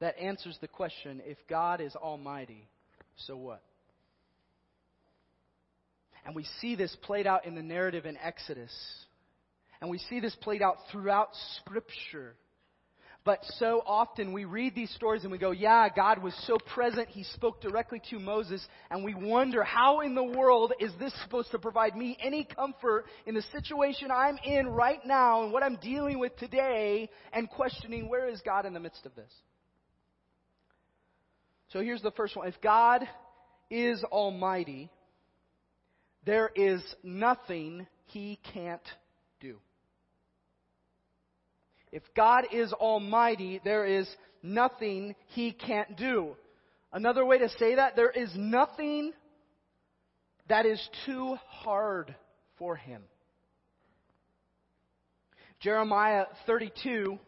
that 0.00 0.18
answers 0.18 0.56
the 0.62 0.68
question 0.68 1.20
if 1.26 1.36
God 1.46 1.82
is 1.82 1.94
almighty, 1.94 2.66
so 3.26 3.36
what? 3.36 3.62
And 6.24 6.34
we 6.34 6.46
see 6.60 6.76
this 6.76 6.96
played 7.02 7.26
out 7.26 7.46
in 7.46 7.54
the 7.54 7.62
narrative 7.62 8.06
in 8.06 8.16
Exodus. 8.16 8.72
And 9.80 9.90
we 9.90 9.98
see 9.98 10.20
this 10.20 10.36
played 10.36 10.62
out 10.62 10.76
throughout 10.90 11.30
Scripture. 11.58 12.34
But 13.24 13.38
so 13.58 13.82
often 13.86 14.32
we 14.32 14.44
read 14.44 14.74
these 14.74 14.92
stories 14.94 15.22
and 15.22 15.30
we 15.30 15.38
go, 15.38 15.52
yeah, 15.52 15.88
God 15.94 16.20
was 16.20 16.34
so 16.46 16.58
present, 16.74 17.08
He 17.08 17.22
spoke 17.22 17.60
directly 17.60 18.02
to 18.10 18.18
Moses, 18.18 18.66
and 18.90 19.04
we 19.04 19.14
wonder, 19.14 19.62
how 19.62 20.00
in 20.00 20.16
the 20.16 20.24
world 20.24 20.72
is 20.80 20.90
this 20.98 21.12
supposed 21.22 21.52
to 21.52 21.58
provide 21.60 21.96
me 21.96 22.16
any 22.20 22.42
comfort 22.44 23.04
in 23.24 23.36
the 23.36 23.44
situation 23.52 24.10
I'm 24.10 24.38
in 24.44 24.68
right 24.68 24.98
now 25.06 25.44
and 25.44 25.52
what 25.52 25.62
I'm 25.62 25.76
dealing 25.76 26.18
with 26.18 26.36
today, 26.36 27.08
and 27.32 27.48
questioning, 27.48 28.08
where 28.08 28.28
is 28.28 28.40
God 28.40 28.66
in 28.66 28.72
the 28.72 28.80
midst 28.80 29.06
of 29.06 29.14
this? 29.14 29.32
So 31.68 31.80
here's 31.80 32.02
the 32.02 32.10
first 32.10 32.36
one. 32.36 32.48
If 32.48 32.60
God 32.60 33.04
is 33.70 34.02
almighty, 34.02 34.90
there 36.24 36.50
is 36.54 36.82
nothing 37.02 37.86
He 38.06 38.38
can't 38.52 38.80
do. 39.40 39.56
If 41.92 42.02
God 42.16 42.46
is 42.52 42.72
almighty, 42.72 43.60
there 43.62 43.84
is 43.84 44.08
nothing 44.42 45.14
he 45.28 45.52
can't 45.52 45.96
do. 45.96 46.34
Another 46.92 47.24
way 47.24 47.38
to 47.38 47.48
say 47.50 47.76
that, 47.76 47.96
there 47.96 48.10
is 48.10 48.30
nothing 48.34 49.12
that 50.48 50.66
is 50.66 50.80
too 51.06 51.36
hard 51.46 52.14
for 52.58 52.76
him. 52.76 53.02
Jeremiah 55.60 56.24
32, 56.46 57.18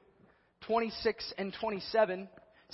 26 0.66 1.34
and 1.38 1.54
27 1.60 2.28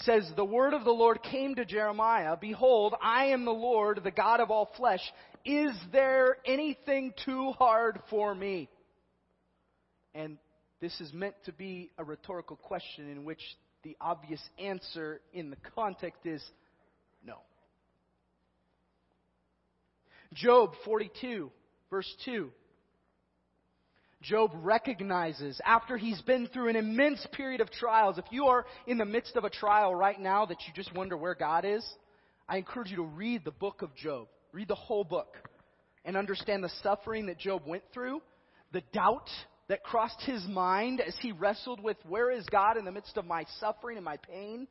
says, 0.04 0.30
The 0.36 0.44
word 0.44 0.74
of 0.74 0.84
the 0.84 0.90
Lord 0.90 1.22
came 1.22 1.54
to 1.56 1.64
Jeremiah, 1.64 2.36
Behold, 2.40 2.94
I 3.00 3.26
am 3.26 3.44
the 3.44 3.50
Lord, 3.50 4.00
the 4.02 4.10
God 4.10 4.40
of 4.40 4.50
all 4.50 4.70
flesh. 4.76 5.00
Is 5.44 5.72
there 5.92 6.36
anything 6.44 7.14
too 7.24 7.52
hard 7.52 8.00
for 8.10 8.34
me? 8.34 8.68
And 10.14 10.38
this 10.80 10.98
is 11.00 11.12
meant 11.12 11.34
to 11.44 11.52
be 11.52 11.90
a 11.98 12.04
rhetorical 12.04 12.56
question 12.56 13.10
in 13.10 13.24
which 13.24 13.40
the 13.82 13.96
obvious 14.00 14.42
answer 14.58 15.20
in 15.32 15.50
the 15.50 15.56
context 15.74 16.20
is 16.24 16.42
no. 17.24 17.36
Job 20.34 20.72
42, 20.84 21.50
verse 21.90 22.12
2. 22.24 22.50
Job 24.22 24.50
recognizes 24.54 25.60
after 25.64 25.96
he's 25.96 26.20
been 26.22 26.46
through 26.48 26.68
an 26.68 26.76
immense 26.76 27.26
period 27.32 27.60
of 27.60 27.70
trials, 27.70 28.18
if 28.18 28.26
you 28.30 28.46
are 28.46 28.66
in 28.86 28.98
the 28.98 29.04
midst 29.04 29.36
of 29.36 29.44
a 29.44 29.50
trial 29.50 29.94
right 29.94 30.20
now 30.20 30.44
that 30.46 30.58
you 30.66 30.74
just 30.74 30.94
wonder 30.94 31.16
where 31.16 31.34
God 31.34 31.64
is, 31.64 31.86
I 32.48 32.58
encourage 32.58 32.90
you 32.90 32.96
to 32.96 33.02
read 33.02 33.44
the 33.44 33.50
book 33.50 33.80
of 33.82 33.94
Job. 33.94 34.28
Read 34.52 34.68
the 34.68 34.74
whole 34.74 35.04
book 35.04 35.36
and 36.04 36.16
understand 36.16 36.62
the 36.62 36.72
suffering 36.82 37.26
that 37.26 37.38
Job 37.38 37.62
went 37.66 37.84
through, 37.94 38.20
the 38.72 38.82
doubt 38.92 39.30
that 39.68 39.84
crossed 39.84 40.20
his 40.22 40.44
mind 40.48 41.00
as 41.00 41.14
he 41.20 41.32
wrestled 41.32 41.82
with 41.82 41.96
where 42.06 42.30
is 42.30 42.44
God 42.50 42.76
in 42.76 42.84
the 42.84 42.92
midst 42.92 43.16
of 43.16 43.24
my 43.24 43.44
suffering 43.58 43.96
and 43.96 44.04
my 44.04 44.16
pain? 44.16 44.66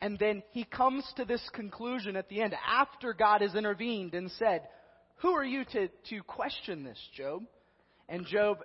And 0.00 0.18
then 0.18 0.42
he 0.52 0.64
comes 0.64 1.04
to 1.16 1.24
this 1.24 1.42
conclusion 1.52 2.16
at 2.16 2.28
the 2.28 2.42
end 2.42 2.54
after 2.66 3.12
God 3.12 3.40
has 3.40 3.54
intervened 3.54 4.14
and 4.14 4.30
said, 4.32 4.62
Who 5.16 5.30
are 5.30 5.44
you 5.44 5.64
to, 5.72 5.88
to 6.10 6.22
question 6.22 6.84
this, 6.84 6.98
Job? 7.16 7.42
And 8.08 8.26
Job 8.26 8.58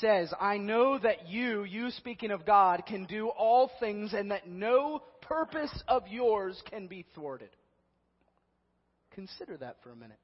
says, 0.00 0.32
I 0.40 0.58
know 0.58 0.98
that 0.98 1.28
you, 1.28 1.64
you 1.64 1.90
speaking 1.90 2.30
of 2.30 2.46
God, 2.46 2.84
can 2.86 3.04
do 3.04 3.28
all 3.28 3.70
things 3.80 4.12
and 4.12 4.30
that 4.30 4.48
no 4.48 5.02
purpose 5.22 5.82
of 5.88 6.06
yours 6.08 6.60
can 6.70 6.86
be 6.86 7.04
thwarted. 7.14 7.50
Consider 9.14 9.56
that 9.58 9.76
for 9.82 9.90
a 9.90 9.96
minute. 9.96 10.18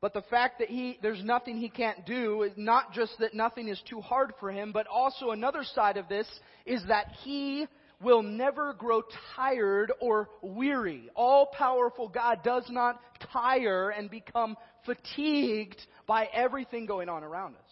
But 0.00 0.14
the 0.14 0.22
fact 0.22 0.60
that 0.60 0.68
he, 0.68 0.98
there's 1.02 1.24
nothing 1.24 1.56
he 1.56 1.68
can't 1.68 2.06
do 2.06 2.42
is 2.42 2.52
not 2.56 2.92
just 2.92 3.18
that 3.18 3.34
nothing 3.34 3.68
is 3.68 3.80
too 3.88 4.00
hard 4.00 4.34
for 4.38 4.52
him, 4.52 4.70
but 4.70 4.86
also 4.86 5.30
another 5.30 5.64
side 5.64 5.96
of 5.96 6.08
this 6.08 6.28
is 6.64 6.82
that 6.86 7.08
he 7.24 7.66
will 8.00 8.22
never 8.22 8.74
grow 8.74 9.02
tired 9.34 9.92
or 10.00 10.28
weary. 10.42 11.10
All 11.14 11.46
powerful 11.46 12.08
God 12.08 12.42
does 12.44 12.66
not 12.68 13.00
tire 13.32 13.90
and 13.90 14.10
become 14.10 14.56
fatigued 14.84 15.80
by 16.06 16.28
everything 16.32 16.86
going 16.86 17.08
on 17.08 17.24
around 17.24 17.56
us. 17.56 17.62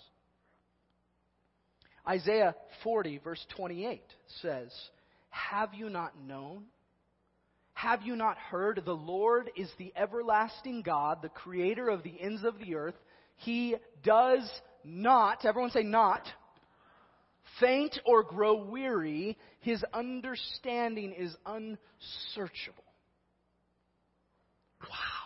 Isaiah 2.07 2.55
40, 2.83 3.19
verse 3.19 3.45
28 3.57 4.03
says, 4.43 4.71
Have 5.31 5.75
you 5.75 5.89
not 5.89 6.13
known? 6.21 6.65
Have 7.75 8.03
you 8.03 8.15
not 8.15 8.37
heard? 8.39 8.83
The 8.85 8.93
Lord 8.93 9.51
is 9.57 9.69
the 9.79 9.93
everlasting 9.97 10.83
God, 10.83 11.23
the 11.23 11.29
creator 11.29 11.89
of 11.89 12.03
the 12.03 12.15
ends 12.21 12.45
of 12.45 12.59
the 12.59 12.77
earth. 12.77 12.95
He 13.37 13.77
does 14.03 14.49
not, 14.85 15.45
everyone 15.45 15.71
say 15.71 15.83
not, 15.83 16.23
faint 17.61 17.99
or 18.05 18.23
grow 18.23 18.65
weary. 18.65 19.37
His 19.61 19.85
understanding 19.93 21.13
is 21.13 21.35
unsearchable. 21.47 22.85
Wow. 24.83 25.25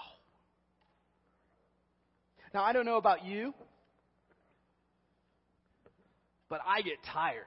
Now, 2.55 2.63
I 2.63 2.73
don't 2.73 2.87
know 2.87 2.97
about 2.97 3.25
you, 3.25 3.53
but 6.49 6.61
I 6.67 6.83
get 6.83 6.97
tired. 7.13 7.45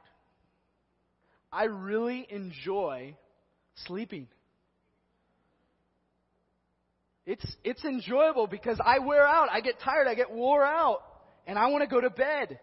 I 1.51 1.65
really 1.65 2.27
enjoy 2.29 3.15
sleeping. 3.87 4.27
It's, 7.25 7.45
it's 7.63 7.83
enjoyable 7.83 8.47
because 8.47 8.79
I 8.83 8.99
wear 8.99 9.25
out. 9.25 9.49
I 9.51 9.61
get 9.61 9.79
tired. 9.79 10.07
I 10.07 10.15
get 10.15 10.31
wore 10.31 10.65
out. 10.65 11.01
And 11.45 11.57
I 11.57 11.67
want 11.67 11.83
to 11.83 11.87
go 11.87 12.01
to 12.01 12.09
bed. 12.09 12.59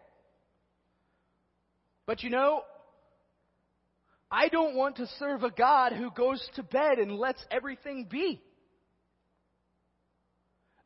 But 2.09 2.23
you 2.23 2.31
know, 2.31 2.63
I 4.31 4.49
don't 4.49 4.75
want 4.75 4.97
to 4.97 5.07
serve 5.19 5.43
a 5.43 5.51
God 5.51 5.93
who 5.93 6.11
goes 6.11 6.43
to 6.55 6.63
bed 6.63 6.99
and 6.99 7.13
lets 7.13 7.45
everything 7.51 8.07
be. 8.11 8.41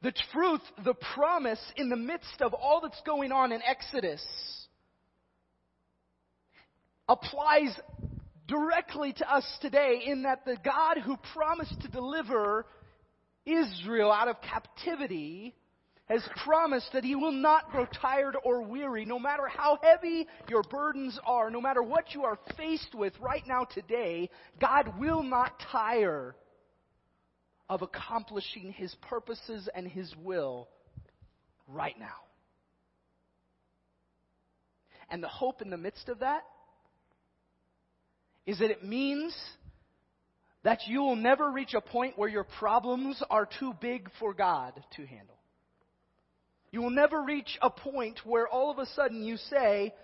The 0.03 0.13
truth, 0.33 0.63
the 0.85 0.95
promise 1.15 1.61
in 1.77 1.91
the 1.91 1.97
midst 1.97 2.41
of 2.41 2.55
all 2.55 2.81
that's 2.81 3.01
going 3.07 3.31
on 3.31 3.53
in 3.53 3.63
Exodus 3.63 4.21
applies 7.09 7.71
directly 8.49 9.13
to 9.13 9.33
us 9.33 9.45
today 9.61 10.03
in 10.05 10.25
that 10.25 10.45
the 10.45 10.57
God 10.65 10.99
who 11.05 11.17
promised 11.33 11.81
to 11.83 11.89
deliver 11.89 12.67
Israel 13.47 14.11
out 14.11 14.27
of 14.27 14.43
captivity 14.43 15.55
has 16.13 16.29
promised 16.45 16.93
that 16.93 17.05
he 17.05 17.15
will 17.15 17.33
not 17.33 17.71
grow 17.71 17.87
tired 17.87 18.37
or 18.45 18.61
weary, 18.63 19.07
no 19.07 19.19
matter 19.19 19.47
how 19.49 19.79
heavy 19.83 20.27
your 20.49 20.63
burdens 20.63 21.19
are, 21.25 21.51
no 21.51 21.61
matter 21.61 21.83
what 21.83 22.13
you 22.15 22.25
are 22.25 22.39
faced 22.57 22.95
with 22.95 23.15
right 23.19 23.43
now 23.47 23.65
today, 23.65 24.29
God 24.61 24.99
will 24.99 25.23
not 25.23 25.53
tire 25.71 26.37
of 27.69 27.81
accomplishing 27.81 28.73
his 28.73 28.95
purposes 29.09 29.71
and 29.75 29.89
his 29.89 30.13
will 30.23 30.69
right 31.67 31.99
now. 31.99 32.07
And 35.09 35.23
the 35.23 35.29
hope 35.29 35.63
in 35.63 35.71
the 35.71 35.79
midst 35.79 36.11
of 36.11 36.19
that 36.19 36.43
is 38.45 38.59
that 38.59 38.71
it 38.71 38.85
means 38.85 39.35
that 40.63 40.81
you 40.87 41.01
will 41.01 41.17
never 41.17 41.51
reach 41.51 41.73
a 41.73 41.81
point 41.81 42.19
where 42.19 42.29
your 42.29 42.45
problems 42.45 43.23
are 43.31 43.49
too 43.59 43.73
big 43.81 44.11
for 44.19 44.35
God 44.35 44.75
to 44.97 45.07
handle. 45.07 45.37
You 46.73 46.81
will 46.81 46.91
never 46.91 47.23
reach 47.23 47.59
a 47.61 47.69
point 47.69 48.19
where 48.25 48.49
all 48.49 48.71
of 48.71 48.79
a 48.79 48.87
sudden 48.87 49.23
you 49.23 49.37
say, 49.37 49.95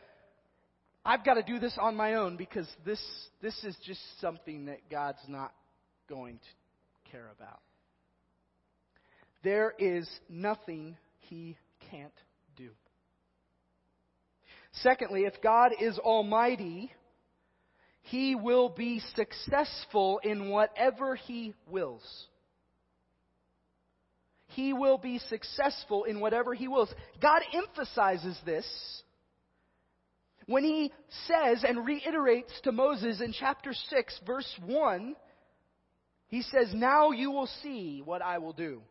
I've 1.03 1.25
got 1.25 1.35
to 1.35 1.43
do 1.43 1.59
this 1.59 1.77
on 1.81 1.97
my 1.97 2.15
own 2.15 2.37
because 2.37 2.69
this, 2.85 3.01
this 3.41 3.55
is 3.65 3.75
just 3.87 4.01
something 4.21 4.67
that 4.67 4.91
God's 4.91 5.19
not 5.27 5.55
going 6.11 6.37
to 6.37 7.11
care 7.11 7.31
about. 7.35 7.61
There 9.43 9.73
is 9.79 10.07
nothing 10.29 10.99
He 11.21 11.57
can't 11.91 12.13
do. 12.57 12.69
Secondly, 14.83 15.23
if 15.23 15.41
God 15.43 15.73
is 15.81 15.99
almighty, 15.99 16.93
He 18.03 18.35
will 18.35 18.69
be 18.69 19.01
successful 19.17 20.21
in 20.23 20.51
whatever 20.51 21.15
He 21.15 21.55
wills 21.71 22.28
he 24.59 24.73
will 24.73 24.99
be 24.99 25.21
successful 25.21 26.03
in 26.03 26.19
whatever 26.19 26.53
he 26.53 26.67
wills. 26.67 26.93
God 27.23 27.43
emphasizes 27.55 28.37
this 28.45 28.67
when 30.47 30.65
he 30.65 30.93
says 31.29 31.63
and 31.63 31.87
reiterates 31.87 32.51
to 32.65 32.73
Moses 32.73 33.21
in 33.21 33.33
chapter 33.33 33.73
6, 33.73 34.21
verse 34.27 34.53
1, 34.67 35.15
he 36.27 36.43
says, 36.43 36.75
Now 36.75 37.13
you 37.13 37.31
will 37.31 37.49
see 37.63 38.03
what 38.05 38.21
I 38.21 38.39
will 38.39 38.53
do. 38.53 38.83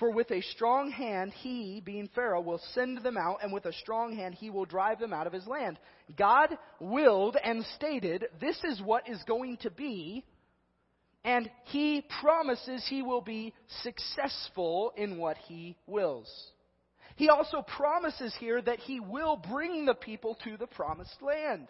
For 0.00 0.10
with 0.10 0.32
a 0.32 0.40
strong 0.40 0.90
hand, 0.90 1.32
he, 1.32 1.80
being 1.84 2.08
Pharaoh, 2.16 2.40
will 2.40 2.60
send 2.74 3.04
them 3.04 3.16
out, 3.16 3.38
and 3.44 3.52
with 3.52 3.66
a 3.66 3.72
strong 3.74 4.16
hand, 4.16 4.34
he 4.34 4.50
will 4.50 4.64
drive 4.64 4.98
them 4.98 5.12
out 5.12 5.28
of 5.28 5.32
his 5.32 5.46
land. 5.46 5.78
God 6.18 6.58
willed 6.80 7.36
and 7.36 7.64
stated, 7.76 8.24
This 8.40 8.58
is 8.64 8.82
what 8.82 9.08
is 9.08 9.22
going 9.28 9.58
to 9.58 9.70
be 9.70 10.24
and 11.24 11.50
he 11.64 12.04
promises 12.20 12.84
he 12.88 13.02
will 13.02 13.20
be 13.20 13.54
successful 13.82 14.92
in 14.96 15.18
what 15.18 15.36
he 15.36 15.76
wills. 15.86 16.30
He 17.16 17.28
also 17.28 17.62
promises 17.62 18.34
here 18.40 18.60
that 18.62 18.80
he 18.80 18.98
will 18.98 19.36
bring 19.36 19.84
the 19.84 19.94
people 19.94 20.36
to 20.44 20.56
the 20.56 20.66
promised 20.66 21.20
land. 21.22 21.68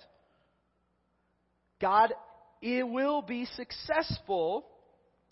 God 1.81 2.13
it 2.63 2.89
will 2.89 3.23
be 3.23 3.45
successful 3.57 4.65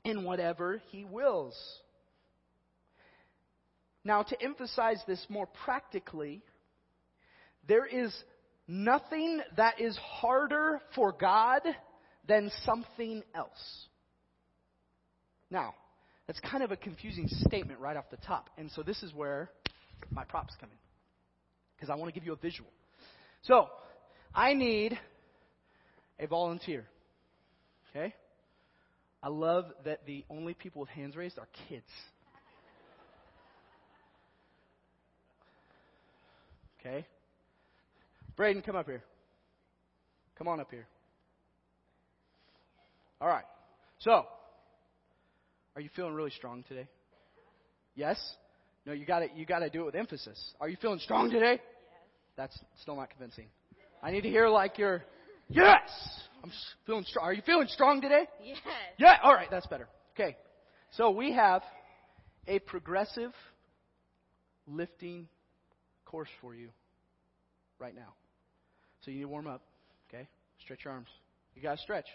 in 0.04 0.24
whatever 0.24 0.82
he 0.90 1.04
wills. 1.04 1.56
Now, 4.04 4.22
to 4.24 4.42
emphasize 4.42 5.00
this 5.06 5.24
more 5.28 5.46
practically, 5.64 6.42
there 7.68 7.86
is 7.86 8.12
nothing 8.66 9.40
that 9.56 9.80
is 9.80 9.96
harder 9.96 10.80
for 10.94 11.12
God 11.12 11.62
than 12.26 12.50
something 12.64 13.22
else. 13.34 13.86
Now, 15.50 15.74
that's 16.26 16.40
kind 16.40 16.62
of 16.62 16.70
a 16.70 16.76
confusing 16.76 17.26
statement 17.28 17.80
right 17.80 17.96
off 17.96 18.04
the 18.10 18.16
top. 18.18 18.50
And 18.56 18.70
so 18.70 18.82
this 18.82 19.02
is 19.02 19.12
where 19.12 19.50
my 20.10 20.24
props 20.24 20.54
come 20.60 20.70
in. 20.70 20.78
Because 21.76 21.90
I 21.90 21.96
want 21.96 22.12
to 22.12 22.18
give 22.18 22.26
you 22.26 22.32
a 22.32 22.36
visual. 22.36 22.70
So, 23.42 23.68
I 24.34 24.54
need 24.54 24.98
a 26.18 26.26
volunteer. 26.26 26.86
Okay? 27.90 28.14
I 29.22 29.28
love 29.28 29.66
that 29.84 30.06
the 30.06 30.24
only 30.30 30.54
people 30.54 30.80
with 30.80 30.90
hands 30.90 31.16
raised 31.16 31.38
are 31.38 31.48
kids. 31.68 31.84
Okay? 36.80 37.06
Braden, 38.36 38.62
come 38.62 38.76
up 38.76 38.86
here. 38.86 39.02
Come 40.38 40.48
on 40.48 40.60
up 40.60 40.70
here. 40.70 40.86
All 43.20 43.28
right. 43.28 43.44
So, 43.98 44.24
are 45.80 45.82
you 45.82 45.88
feeling 45.96 46.12
really 46.12 46.30
strong 46.30 46.62
today? 46.68 46.86
Yes? 47.94 48.20
No, 48.84 48.92
you 48.92 49.06
gotta, 49.06 49.28
you 49.34 49.46
gotta 49.46 49.70
do 49.70 49.80
it 49.80 49.86
with 49.86 49.94
emphasis. 49.94 50.38
Are 50.60 50.68
you 50.68 50.76
feeling 50.76 50.98
strong 50.98 51.30
today? 51.30 51.52
Yes. 51.52 51.60
That's 52.36 52.60
still 52.82 52.96
not 52.96 53.08
convincing. 53.08 53.46
I 54.02 54.10
need 54.10 54.20
to 54.20 54.28
hear 54.28 54.46
like 54.48 54.76
you're, 54.76 55.02
yes! 55.48 55.88
I'm 56.44 56.52
feeling 56.84 57.04
strong. 57.04 57.24
Are 57.24 57.32
you 57.32 57.40
feeling 57.46 57.66
strong 57.68 58.02
today? 58.02 58.28
Yes. 58.44 58.58
Yeah, 58.98 59.16
alright, 59.24 59.48
that's 59.50 59.66
better. 59.68 59.88
Okay. 60.14 60.36
So 60.90 61.12
we 61.12 61.32
have 61.32 61.62
a 62.46 62.58
progressive 62.58 63.32
lifting 64.66 65.28
course 66.04 66.28
for 66.42 66.54
you 66.54 66.68
right 67.78 67.94
now. 67.94 68.12
So 69.00 69.10
you 69.10 69.16
need 69.16 69.22
to 69.22 69.28
warm 69.28 69.46
up, 69.46 69.62
okay? 70.10 70.28
Stretch 70.62 70.84
your 70.84 70.92
arms. 70.92 71.08
You 71.54 71.62
gotta 71.62 71.80
stretch, 71.80 72.06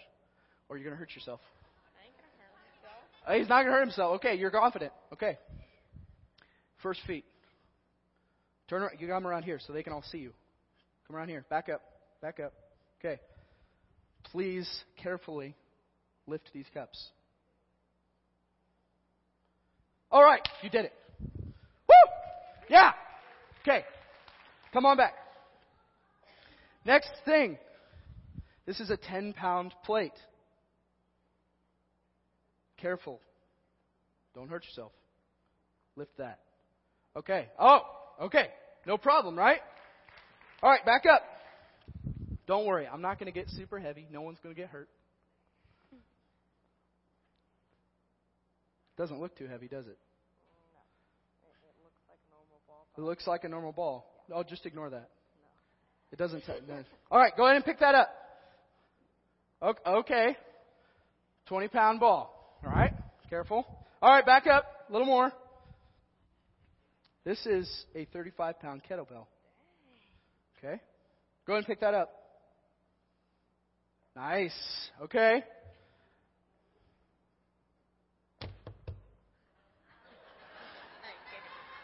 or 0.68 0.76
you're 0.76 0.84
gonna 0.84 1.00
hurt 1.00 1.16
yourself. 1.16 1.40
He's 3.32 3.48
not 3.48 3.62
going 3.62 3.66
to 3.66 3.72
hurt 3.72 3.80
himself. 3.80 4.16
Okay, 4.16 4.36
you're 4.36 4.50
confident. 4.50 4.92
Okay. 5.12 5.38
First 6.82 7.00
feat. 7.06 7.24
Turn 8.68 8.82
around. 8.82 9.00
You 9.00 9.08
come 9.08 9.26
around 9.26 9.42
here 9.42 9.58
so 9.64 9.72
they 9.72 9.82
can 9.82 9.92
all 9.92 10.04
see 10.10 10.18
you. 10.18 10.32
Come 11.06 11.16
around 11.16 11.28
here. 11.28 11.44
Back 11.50 11.68
up. 11.68 11.82
Back 12.22 12.40
up. 12.40 12.52
Okay. 13.00 13.20
Please 14.30 14.68
carefully 15.02 15.54
lift 16.26 16.50
these 16.52 16.66
cups. 16.72 17.10
All 20.10 20.22
right, 20.22 20.46
you 20.62 20.70
did 20.70 20.86
it. 20.86 20.92
Woo! 21.88 21.94
Yeah. 22.68 22.92
Okay. 23.62 23.84
Come 24.72 24.86
on 24.86 24.96
back. 24.96 25.14
Next 26.84 27.10
thing. 27.24 27.58
This 28.66 28.80
is 28.80 28.90
a 28.90 28.96
10 28.96 29.32
pound 29.32 29.74
plate. 29.84 30.12
Careful. 32.78 33.20
Don't 34.34 34.48
hurt 34.48 34.64
yourself. 34.64 34.92
Lift 35.96 36.16
that. 36.18 36.40
Okay. 37.16 37.48
Oh, 37.58 37.80
okay. 38.22 38.48
No 38.86 38.98
problem, 38.98 39.38
right? 39.38 39.60
All 40.62 40.70
right, 40.70 40.84
back 40.84 41.04
up. 41.06 41.22
Don't 42.46 42.66
worry. 42.66 42.86
I'm 42.86 43.00
not 43.00 43.18
going 43.18 43.32
to 43.32 43.38
get 43.38 43.48
super 43.50 43.78
heavy. 43.78 44.06
No 44.10 44.20
one's 44.20 44.38
going 44.42 44.54
to 44.54 44.60
get 44.60 44.70
hurt. 44.70 44.88
Doesn't 48.96 49.20
look 49.20 49.36
too 49.36 49.46
heavy, 49.46 49.68
does 49.68 49.86
it? 49.86 49.98
It 49.98 51.82
looks 51.82 51.96
like 52.08 52.18
a 52.26 52.30
normal 52.30 52.60
ball. 52.66 52.86
It 52.96 53.02
looks 53.02 53.26
like 53.26 53.44
a 53.44 53.48
normal 53.48 53.72
ball. 53.72 54.06
Oh, 54.32 54.42
just 54.42 54.64
ignore 54.64 54.90
that. 54.90 55.10
No. 55.10 56.12
It 56.12 56.18
doesn't. 56.18 56.40
T-. 56.44 56.52
All 57.10 57.18
right, 57.18 57.32
go 57.36 57.44
ahead 57.44 57.56
and 57.56 57.64
pick 57.64 57.80
that 57.80 57.94
up. 57.94 58.10
Okay. 59.86 60.36
20 61.46 61.68
pound 61.68 62.00
ball. 62.00 62.35
Careful. 63.28 63.66
All 64.00 64.10
right, 64.10 64.24
back 64.24 64.46
up. 64.46 64.64
A 64.88 64.92
little 64.92 65.06
more. 65.06 65.32
This 67.24 67.44
is 67.44 67.68
a 67.94 68.04
35 68.12 68.60
pound 68.60 68.82
kettlebell. 68.88 69.26
Okay? 70.58 70.80
Go 71.46 71.54
ahead 71.54 71.58
and 71.58 71.66
pick 71.66 71.80
that 71.80 71.94
up. 71.94 72.10
Nice. 74.14 74.54
Okay. 75.02 75.42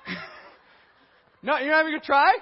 no, 1.43 1.59
you're 1.59 1.73
not 1.73 1.81
even 1.81 1.93
going 1.93 2.01
to 2.01 2.07
try? 2.07 2.33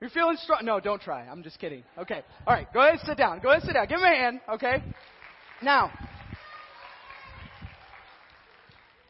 You're 0.00 0.10
feeling 0.10 0.36
strong? 0.42 0.64
No, 0.64 0.80
don't 0.80 1.00
try. 1.00 1.22
I'm 1.22 1.42
just 1.42 1.58
kidding. 1.58 1.84
Okay. 1.98 2.22
All 2.46 2.54
right. 2.54 2.72
Go 2.72 2.80
ahead 2.80 2.94
and 2.94 3.02
sit 3.06 3.16
down. 3.16 3.40
Go 3.40 3.50
ahead 3.50 3.62
and 3.62 3.68
sit 3.68 3.74
down. 3.74 3.86
Give 3.88 4.00
me 4.00 4.08
a 4.08 4.16
hand. 4.16 4.40
Okay. 4.54 4.82
Now, 5.62 5.90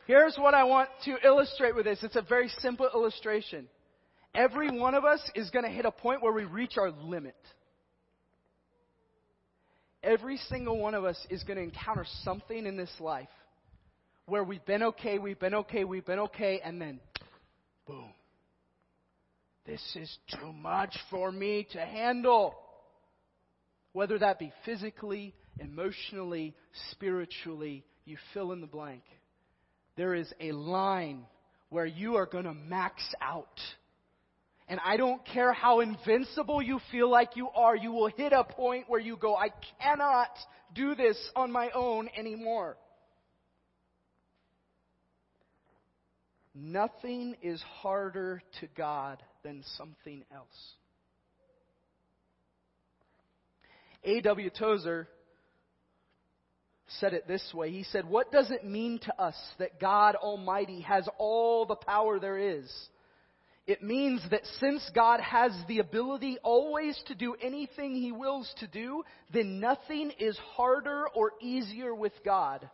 Here's 0.06 0.36
what 0.36 0.54
I 0.54 0.64
want 0.64 0.88
to 1.04 1.16
illustrate 1.24 1.74
with 1.74 1.84
this. 1.84 1.98
It's 2.02 2.16
a 2.16 2.22
very 2.22 2.48
simple 2.60 2.88
illustration. 2.94 3.66
Every 4.34 4.70
one 4.70 4.94
of 4.94 5.04
us 5.04 5.20
is 5.34 5.50
going 5.50 5.64
to 5.64 5.70
hit 5.70 5.84
a 5.84 5.90
point 5.90 6.22
where 6.22 6.32
we 6.32 6.44
reach 6.44 6.78
our 6.78 6.90
limit. 6.90 7.36
Every 10.02 10.36
single 10.48 10.78
one 10.78 10.94
of 10.94 11.04
us 11.04 11.18
is 11.30 11.42
going 11.42 11.56
to 11.56 11.62
encounter 11.64 12.06
something 12.22 12.66
in 12.66 12.76
this 12.76 12.92
life 13.00 13.28
where 14.26 14.44
we've 14.44 14.64
been 14.64 14.82
okay, 14.82 15.18
we've 15.18 15.38
been 15.38 15.54
okay, 15.54 15.82
we've 15.82 16.06
been 16.06 16.20
okay, 16.20 16.60
and 16.64 16.80
then 16.80 17.00
boom. 17.86 18.12
This 19.64 19.82
is 19.96 20.16
too 20.38 20.52
much 20.52 20.96
for 21.10 21.32
me 21.32 21.66
to 21.72 21.80
handle. 21.80 22.54
Whether 23.92 24.18
that 24.20 24.38
be 24.38 24.52
physically, 24.64 25.34
emotionally, 25.58 26.54
spiritually, 26.92 27.84
you 28.04 28.16
fill 28.32 28.52
in 28.52 28.60
the 28.60 28.68
blank. 28.68 29.02
There 29.96 30.14
is 30.14 30.32
a 30.40 30.52
line 30.52 31.24
where 31.70 31.86
you 31.86 32.16
are 32.16 32.26
going 32.26 32.44
to 32.44 32.54
max 32.54 33.02
out. 33.20 33.60
And 34.68 34.80
I 34.84 34.96
don't 34.96 35.24
care 35.24 35.52
how 35.52 35.80
invincible 35.80 36.60
you 36.60 36.80
feel 36.90 37.10
like 37.10 37.36
you 37.36 37.48
are, 37.54 37.76
you 37.76 37.92
will 37.92 38.08
hit 38.08 38.32
a 38.32 38.44
point 38.44 38.86
where 38.88 39.00
you 39.00 39.16
go, 39.16 39.36
I 39.36 39.50
cannot 39.80 40.30
do 40.74 40.94
this 40.94 41.16
on 41.36 41.52
my 41.52 41.70
own 41.70 42.08
anymore. 42.16 42.76
Nothing 46.54 47.36
is 47.42 47.62
harder 47.80 48.42
to 48.60 48.66
God 48.76 49.22
than 49.44 49.62
something 49.76 50.24
else. 50.34 50.74
A.W. 54.04 54.50
Tozer 54.50 55.08
said 57.00 57.12
it 57.12 57.26
this 57.26 57.52
way. 57.52 57.70
He 57.70 57.84
said, 57.84 58.08
What 58.08 58.32
does 58.32 58.50
it 58.50 58.64
mean 58.64 58.98
to 59.00 59.20
us 59.20 59.36
that 59.58 59.80
God 59.80 60.14
Almighty 60.14 60.80
has 60.82 61.08
all 61.18 61.66
the 61.66 61.76
power 61.76 62.18
there 62.18 62.38
is? 62.38 62.70
It 63.66 63.82
means 63.82 64.22
that 64.30 64.46
since 64.60 64.88
God 64.94 65.20
has 65.20 65.50
the 65.66 65.80
ability 65.80 66.38
always 66.44 67.00
to 67.08 67.16
do 67.16 67.34
anything 67.42 67.96
He 67.96 68.12
wills 68.12 68.52
to 68.60 68.68
do, 68.68 69.02
then 69.32 69.58
nothing 69.58 70.12
is 70.20 70.38
harder 70.54 71.08
or 71.08 71.32
easier 71.40 71.92
with 71.92 72.12
God. 72.24 72.68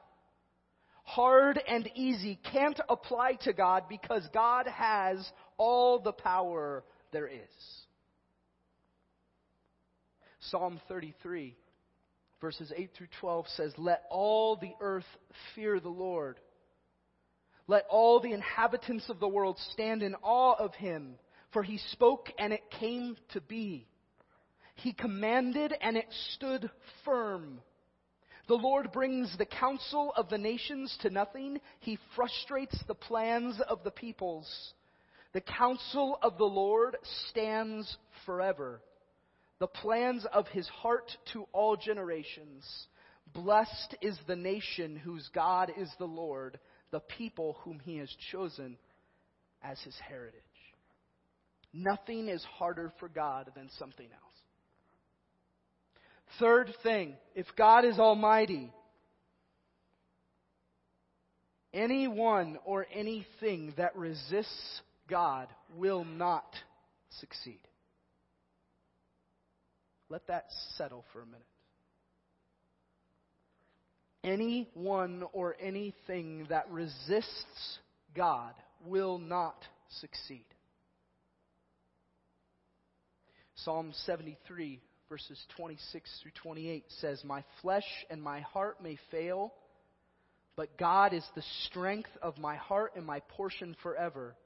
Hard 1.04 1.60
and 1.66 1.90
easy 1.94 2.38
can't 2.52 2.78
apply 2.88 3.38
to 3.42 3.52
God 3.52 3.84
because 3.88 4.26
God 4.34 4.66
has 4.66 5.26
all 5.56 5.98
the 5.98 6.12
power 6.12 6.84
there 7.10 7.26
is. 7.26 7.40
Psalm 10.40 10.80
33 10.88 11.56
verses 12.42 12.70
8 12.76 12.90
through 12.94 13.06
12 13.20 13.46
says, 13.56 13.72
Let 13.78 14.02
all 14.10 14.56
the 14.56 14.72
earth 14.80 15.06
fear 15.54 15.80
the 15.80 15.88
Lord. 15.88 16.38
Let 17.66 17.86
all 17.88 18.20
the 18.20 18.32
inhabitants 18.32 19.08
of 19.08 19.20
the 19.20 19.28
world 19.28 19.58
stand 19.72 20.02
in 20.02 20.14
awe 20.22 20.56
of 20.58 20.74
him, 20.74 21.14
for 21.52 21.62
he 21.62 21.78
spoke 21.92 22.28
and 22.38 22.52
it 22.52 22.62
came 22.78 23.16
to 23.32 23.40
be. 23.40 23.86
He 24.74 24.92
commanded 24.92 25.72
and 25.80 25.96
it 25.96 26.08
stood 26.34 26.68
firm. 27.04 27.60
The 28.48 28.54
Lord 28.54 28.90
brings 28.92 29.34
the 29.38 29.46
counsel 29.46 30.12
of 30.16 30.28
the 30.28 30.38
nations 30.38 30.94
to 31.02 31.10
nothing. 31.10 31.60
He 31.78 31.98
frustrates 32.16 32.76
the 32.86 32.94
plans 32.94 33.60
of 33.68 33.84
the 33.84 33.92
peoples. 33.92 34.50
The 35.32 35.40
counsel 35.40 36.18
of 36.22 36.36
the 36.36 36.44
Lord 36.44 36.96
stands 37.30 37.96
forever 38.26 38.80
the 39.62 39.68
plans 39.68 40.26
of 40.32 40.48
his 40.48 40.66
heart 40.66 41.08
to 41.32 41.46
all 41.52 41.76
generations. 41.76 42.68
Blessed 43.32 43.94
is 44.00 44.18
the 44.26 44.34
nation 44.34 44.96
whose 44.96 45.30
God 45.32 45.70
is 45.78 45.88
the 46.00 46.04
Lord, 46.04 46.58
the 46.90 46.98
people 46.98 47.56
whom 47.62 47.78
he 47.78 47.98
has 47.98 48.12
chosen 48.32 48.76
as 49.62 49.80
his 49.82 49.94
heritage. 50.00 50.34
Nothing 51.72 52.28
is 52.28 52.44
harder 52.58 52.92
for 52.98 53.08
God 53.08 53.52
than 53.54 53.70
something 53.78 54.06
else. 54.06 54.34
Third 56.40 56.74
thing, 56.82 57.14
if 57.36 57.46
God 57.56 57.84
is 57.84 58.00
almighty, 58.00 58.72
anyone 61.72 62.58
or 62.64 62.88
anything 62.92 63.74
that 63.76 63.94
resists 63.94 64.80
God 65.08 65.46
will 65.76 66.02
not 66.02 66.52
succeed. 67.20 67.60
Let 70.12 70.26
that 70.26 70.44
settle 70.76 71.06
for 71.10 71.22
a 71.22 71.24
minute. 71.24 71.40
Anyone 74.22 75.24
or 75.32 75.56
anything 75.58 76.46
that 76.50 76.70
resists 76.70 77.78
God 78.14 78.52
will 78.84 79.16
not 79.16 79.56
succeed. 80.00 80.44
Psalm 83.54 83.92
73, 84.04 84.82
verses 85.08 85.42
26 85.56 86.10
through 86.22 86.32
28 86.42 86.84
says, 87.00 87.22
My 87.24 87.42
flesh 87.62 87.86
and 88.10 88.22
my 88.22 88.40
heart 88.40 88.82
may 88.82 88.98
fail, 89.10 89.54
but 90.56 90.76
God 90.76 91.14
is 91.14 91.24
the 91.34 91.44
strength 91.68 92.10
of 92.20 92.36
my 92.36 92.56
heart 92.56 92.92
and 92.96 93.06
my 93.06 93.20
portion 93.30 93.74
forever. 93.82 94.36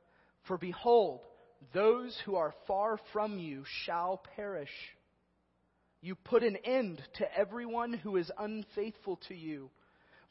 For 0.47 0.59
behold, 0.59 1.23
those 1.75 2.17
who 2.25 2.37
are 2.37 2.55
far 2.69 3.01
from 3.13 3.41
you 3.41 3.65
shall 3.85 4.23
perish. 4.37 4.71
You 6.07 6.15
put 6.15 6.45
an 6.45 6.55
end 6.65 7.03
to 7.15 7.37
everyone 7.37 7.93
who 7.93 8.17
is 8.17 8.31
unfaithful 8.39 9.19
to 9.27 9.35
you. 9.35 9.71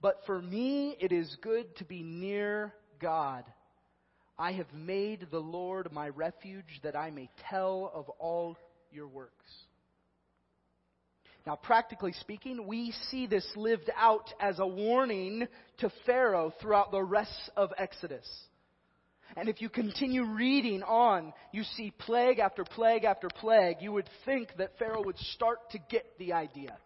But 0.02 0.22
for 0.26 0.42
me, 0.42 0.96
it 1.02 1.12
is 1.12 1.36
good 1.42 1.76
to 1.80 1.84
be 1.84 2.02
near 2.02 2.74
God. 3.02 3.44
I 4.40 4.54
have 4.54 4.74
made 4.74 5.28
the 5.32 5.42
Lord 5.42 5.92
my 5.92 6.08
refuge 6.08 6.80
that 6.84 6.96
I 6.96 7.12
may 7.12 7.30
tell 7.50 7.92
of 7.94 8.08
all 8.20 8.56
your 8.90 9.10
works. 9.10 9.52
Now, 11.46 11.58
practically 11.58 12.14
speaking, 12.22 12.68
we 12.68 12.94
see 13.12 13.28
this 13.28 13.46
lived 13.58 13.92
out 13.98 14.34
as 14.40 14.60
a 14.60 14.66
warning 14.66 15.46
to 15.80 15.92
Pharaoh 16.06 16.54
throughout 16.62 16.92
the 16.92 17.04
rest 17.04 17.50
of 17.58 17.74
Exodus. 17.78 18.26
And 19.36 19.50
if 19.50 19.62
you 19.62 19.70
continue 19.70 20.24
reading 20.24 20.84
on, 20.84 21.34
you 21.52 21.64
see 21.64 21.92
plague 21.98 22.40
after 22.40 22.64
plague 22.64 23.04
after 23.04 23.28
plague, 23.28 23.78
you 23.82 23.92
would 23.92 24.10
think 24.24 24.50
that 24.58 24.78
Pharaoh 24.80 25.04
would 25.04 25.18
start 25.18 25.72
to 25.72 25.80
get 25.90 26.06
the 26.18 26.34
idea. 26.34 26.78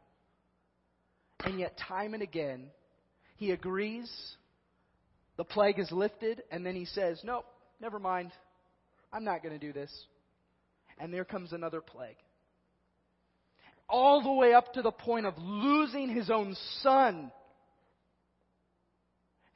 And 1.44 1.60
yet, 1.60 1.78
time 1.88 2.14
and 2.14 2.24
again, 2.24 2.68
he 3.38 3.52
agrees, 3.52 4.12
the 5.38 5.44
plague 5.44 5.80
is 5.80 5.92
lifted, 5.92 6.44
and 6.52 6.66
then 6.66 6.76
he 6.76 6.86
says, 6.86 7.22
Nope, 7.24 7.46
never 7.80 8.00
mind. 8.00 8.32
I'm 9.14 9.24
not 9.24 9.42
going 9.42 9.58
to 9.58 9.66
do 9.66 9.74
this. 9.74 9.92
And 11.00 11.14
there 11.14 11.26
comes 11.26 11.54
another 11.54 11.82
plague. 11.82 12.18
All 13.88 14.22
the 14.22 14.32
way 14.32 14.54
up 14.54 14.74
to 14.74 14.82
the 14.82 14.92
point 14.92 15.26
of 15.26 15.34
losing 15.38 16.10
his 16.10 16.30
own 16.30 16.56
son. 16.82 17.32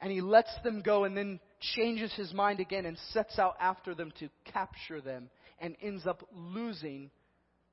And 0.00 0.10
he 0.10 0.20
lets 0.20 0.50
them 0.64 0.82
go, 0.82 1.04
and 1.04 1.16
then 1.16 1.38
changes 1.74 2.12
his 2.14 2.32
mind 2.32 2.60
again 2.60 2.86
and 2.86 2.98
sets 3.12 3.38
out 3.38 3.56
after 3.60 3.94
them 3.94 4.12
to 4.18 4.28
capture 4.52 5.00
them 5.00 5.28
and 5.60 5.76
ends 5.82 6.06
up 6.06 6.26
losing 6.34 7.10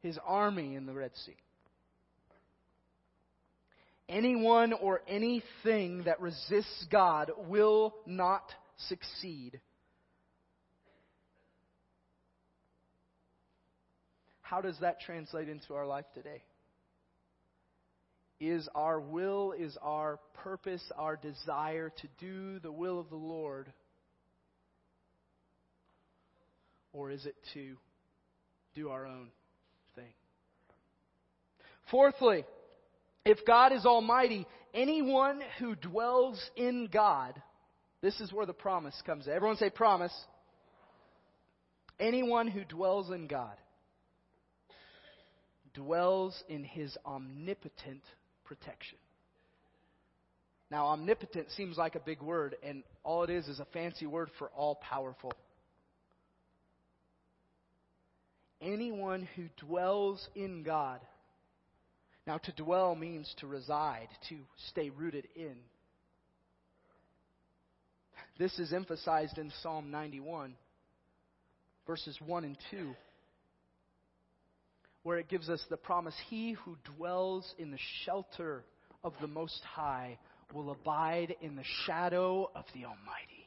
his 0.01 0.17
army 0.25 0.75
in 0.75 0.86
the 0.86 0.93
Red 0.93 1.12
Sea. 1.25 1.38
Anyone 4.10 4.73
or 4.73 5.01
anything 5.08 6.04
that 6.04 6.19
resists 6.19 6.86
God 6.91 7.32
will 7.47 7.95
not 8.06 8.51
succeed. 8.89 9.60
How 14.41 14.60
does 14.60 14.77
that 14.82 14.99
translate 14.99 15.47
into 15.47 15.73
our 15.75 15.86
life 15.86 16.04
today? 16.13 16.43
Is 18.41 18.67
our 18.75 18.99
will, 18.99 19.54
is 19.54 19.77
our 19.82 20.19
purpose, 20.34 20.84
our 20.97 21.15
desire 21.15 21.93
to 22.01 22.08
do 22.19 22.60
the 22.60 22.71
will 22.71 22.99
of 22.99 23.10
the 23.10 23.15
Lord 23.15 23.71
or 26.93 27.12
is 27.12 27.25
it 27.25 27.36
to 27.54 27.75
do 28.75 28.89
our 28.89 29.06
own 29.06 29.27
thing? 29.95 30.13
Fourthly, 31.89 32.45
if 33.25 33.45
God 33.45 33.73
is 33.73 33.86
almighty, 33.86 34.45
anyone 34.73 35.41
who 35.60 35.75
dwells 35.75 36.41
in 36.56 36.89
God, 36.91 37.41
this 38.01 38.19
is 38.19 38.34
where 38.34 38.45
the 38.45 38.54
promise 38.54 38.99
comes 39.06 39.27
in. 39.27 39.34
Everyone 39.34 39.58
say 39.58 39.69
promise. 39.69 40.13
Anyone 41.99 42.47
who 42.47 42.63
dwells 42.63 43.12
in 43.12 43.27
God 43.27 43.56
dwells 45.73 46.41
in 46.49 46.63
his 46.63 46.97
omnipotent 47.06 48.01
protection. 48.43 48.97
Now, 50.69 50.88
omnipotent 50.88 51.51
seems 51.51 51.77
like 51.77 51.95
a 51.95 51.99
big 51.99 52.21
word, 52.21 52.56
and 52.63 52.84
all 53.04 53.23
it 53.23 53.30
is 53.30 53.47
is 53.47 53.60
a 53.60 53.67
fancy 53.73 54.06
word 54.06 54.30
for 54.39 54.49
all 54.49 54.75
powerful. 54.75 55.34
Anyone 58.62 59.28
who 59.36 59.43
dwells 59.65 60.28
in 60.36 60.63
God. 60.63 61.00
Now, 62.28 62.38
to 62.38 62.52
dwell 62.52 62.95
means 62.95 63.34
to 63.39 63.47
reside, 63.47 64.08
to 64.30 64.38
stay 64.69 64.89
rooted 64.89 65.28
in. 65.36 65.56
This 68.38 68.58
is 68.60 68.74
emphasized 68.74 69.38
in 69.38 69.52
Psalm 69.62 69.91
91, 69.91 70.56
verses 71.88 72.17
1 72.26 72.43
and 72.43 72.58
2, 72.69 72.93
where 75.04 75.17
it 75.17 75.30
gives 75.30 75.50
us 75.50 75.63
the 75.69 75.78
promise 75.78 76.15
He 76.30 76.54
who 76.54 76.78
dwells 76.95 77.54
in 77.58 77.71
the 77.71 77.80
shelter 78.06 78.63
of 79.04 79.13
the 79.19 79.28
Most 79.28 79.62
High 79.63 80.17
will 80.54 80.71
abide 80.71 81.36
in 81.41 81.56
the 81.56 81.63
shadow 81.86 82.50
of 82.56 82.65
the 82.74 82.86
Almighty. 82.86 83.40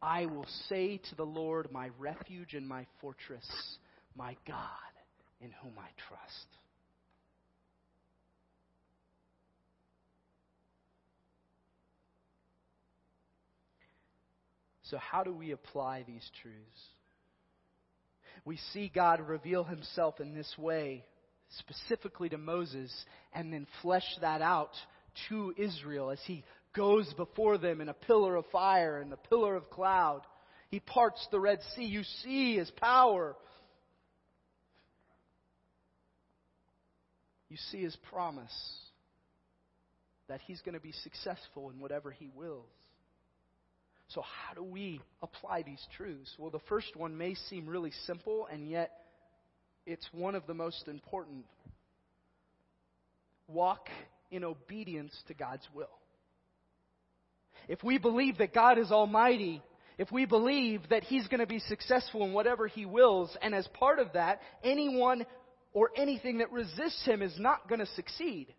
I 0.00 0.26
will 0.26 0.46
say 0.68 0.98
to 1.10 1.14
the 1.16 1.24
Lord, 1.26 1.72
my 1.72 1.90
refuge 1.98 2.54
and 2.54 2.68
my 2.68 2.86
fortress, 3.00 3.46
my 4.16 4.36
God 4.46 4.58
in 5.40 5.50
whom 5.62 5.72
I 5.78 5.88
trust. 6.08 6.46
So, 14.90 14.96
how 14.96 15.22
do 15.22 15.34
we 15.34 15.52
apply 15.52 16.04
these 16.06 16.28
truths? 16.42 16.80
We 18.44 18.58
see 18.72 18.90
God 18.92 19.20
reveal 19.20 19.64
himself 19.64 20.20
in 20.20 20.34
this 20.34 20.52
way, 20.56 21.04
specifically 21.58 22.30
to 22.30 22.38
Moses, 22.38 22.92
and 23.34 23.52
then 23.52 23.66
flesh 23.82 24.06
that 24.22 24.40
out 24.40 24.70
to 25.28 25.52
Israel 25.58 26.10
as 26.10 26.20
he 26.24 26.44
goes 26.78 27.12
before 27.14 27.58
them 27.58 27.80
in 27.80 27.88
a 27.88 27.94
pillar 27.94 28.36
of 28.36 28.46
fire 28.52 29.00
and 29.00 29.12
a 29.12 29.16
pillar 29.16 29.56
of 29.56 29.68
cloud. 29.68 30.22
He 30.70 30.78
parts 30.78 31.26
the 31.32 31.40
Red 31.40 31.58
Sea. 31.74 31.84
You 31.84 32.04
see 32.22 32.56
his 32.56 32.70
power. 32.70 33.34
You 37.48 37.56
see 37.72 37.82
his 37.82 37.96
promise 38.12 38.54
that 40.28 40.40
he's 40.46 40.60
going 40.60 40.74
to 40.74 40.80
be 40.80 40.92
successful 41.02 41.70
in 41.70 41.80
whatever 41.80 42.12
he 42.12 42.30
wills. 42.32 42.66
So, 44.10 44.22
how 44.22 44.54
do 44.54 44.62
we 44.62 45.00
apply 45.20 45.62
these 45.62 45.84
truths? 45.96 46.32
Well, 46.38 46.50
the 46.50 46.60
first 46.68 46.94
one 46.94 47.18
may 47.18 47.34
seem 47.34 47.66
really 47.66 47.92
simple, 48.06 48.46
and 48.50 48.70
yet 48.70 48.92
it's 49.84 50.08
one 50.12 50.34
of 50.34 50.46
the 50.46 50.54
most 50.54 50.86
important. 50.86 51.44
Walk 53.48 53.88
in 54.30 54.44
obedience 54.44 55.14
to 55.26 55.34
God's 55.34 55.66
will. 55.74 55.97
If 57.68 57.84
we 57.84 57.98
believe 57.98 58.38
that 58.38 58.54
God 58.54 58.78
is 58.78 58.90
almighty, 58.90 59.62
if 59.98 60.10
we 60.10 60.24
believe 60.24 60.82
that 60.90 61.04
He's 61.04 61.28
going 61.28 61.40
to 61.40 61.46
be 61.46 61.60
successful 61.60 62.24
in 62.24 62.32
whatever 62.32 62.66
He 62.66 62.86
wills, 62.86 63.36
and 63.42 63.54
as 63.54 63.66
part 63.68 63.98
of 63.98 64.14
that, 64.14 64.40
anyone 64.64 65.26
or 65.72 65.90
anything 65.96 66.38
that 66.38 66.50
resists 66.50 67.04
Him 67.04 67.20
is 67.20 67.34
not 67.38 67.68
going 67.68 67.80
to 67.80 67.86
succeed, 67.94 68.54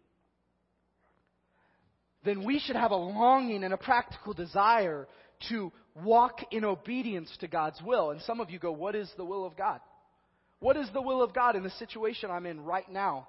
then 2.24 2.46
we 2.46 2.60
should 2.60 2.76
have 2.76 2.92
a 2.92 2.96
longing 2.96 3.64
and 3.64 3.74
a 3.74 3.78
practical 3.78 4.34
desire 4.34 5.08
to 5.50 5.72
walk 6.04 6.42
in 6.52 6.66
obedience 6.66 7.36
to 7.40 7.48
God's 7.48 7.82
will. 7.82 8.12
And 8.12 8.22
some 8.22 8.40
of 8.40 8.50
you 8.52 8.60
go, 8.60 8.72
What 8.72 8.96
is 8.96 9.10
the 9.18 9.26
will 9.26 9.46
of 9.46 9.58
God? 9.58 9.80
What 10.60 10.78
is 10.78 10.90
the 10.94 11.02
will 11.02 11.24
of 11.24 11.34
God 11.34 11.56
in 11.56 11.64
the 11.64 11.70
situation 11.72 12.30
I'm 12.30 12.46
in 12.46 12.62
right 12.62 12.90
now? 12.92 13.28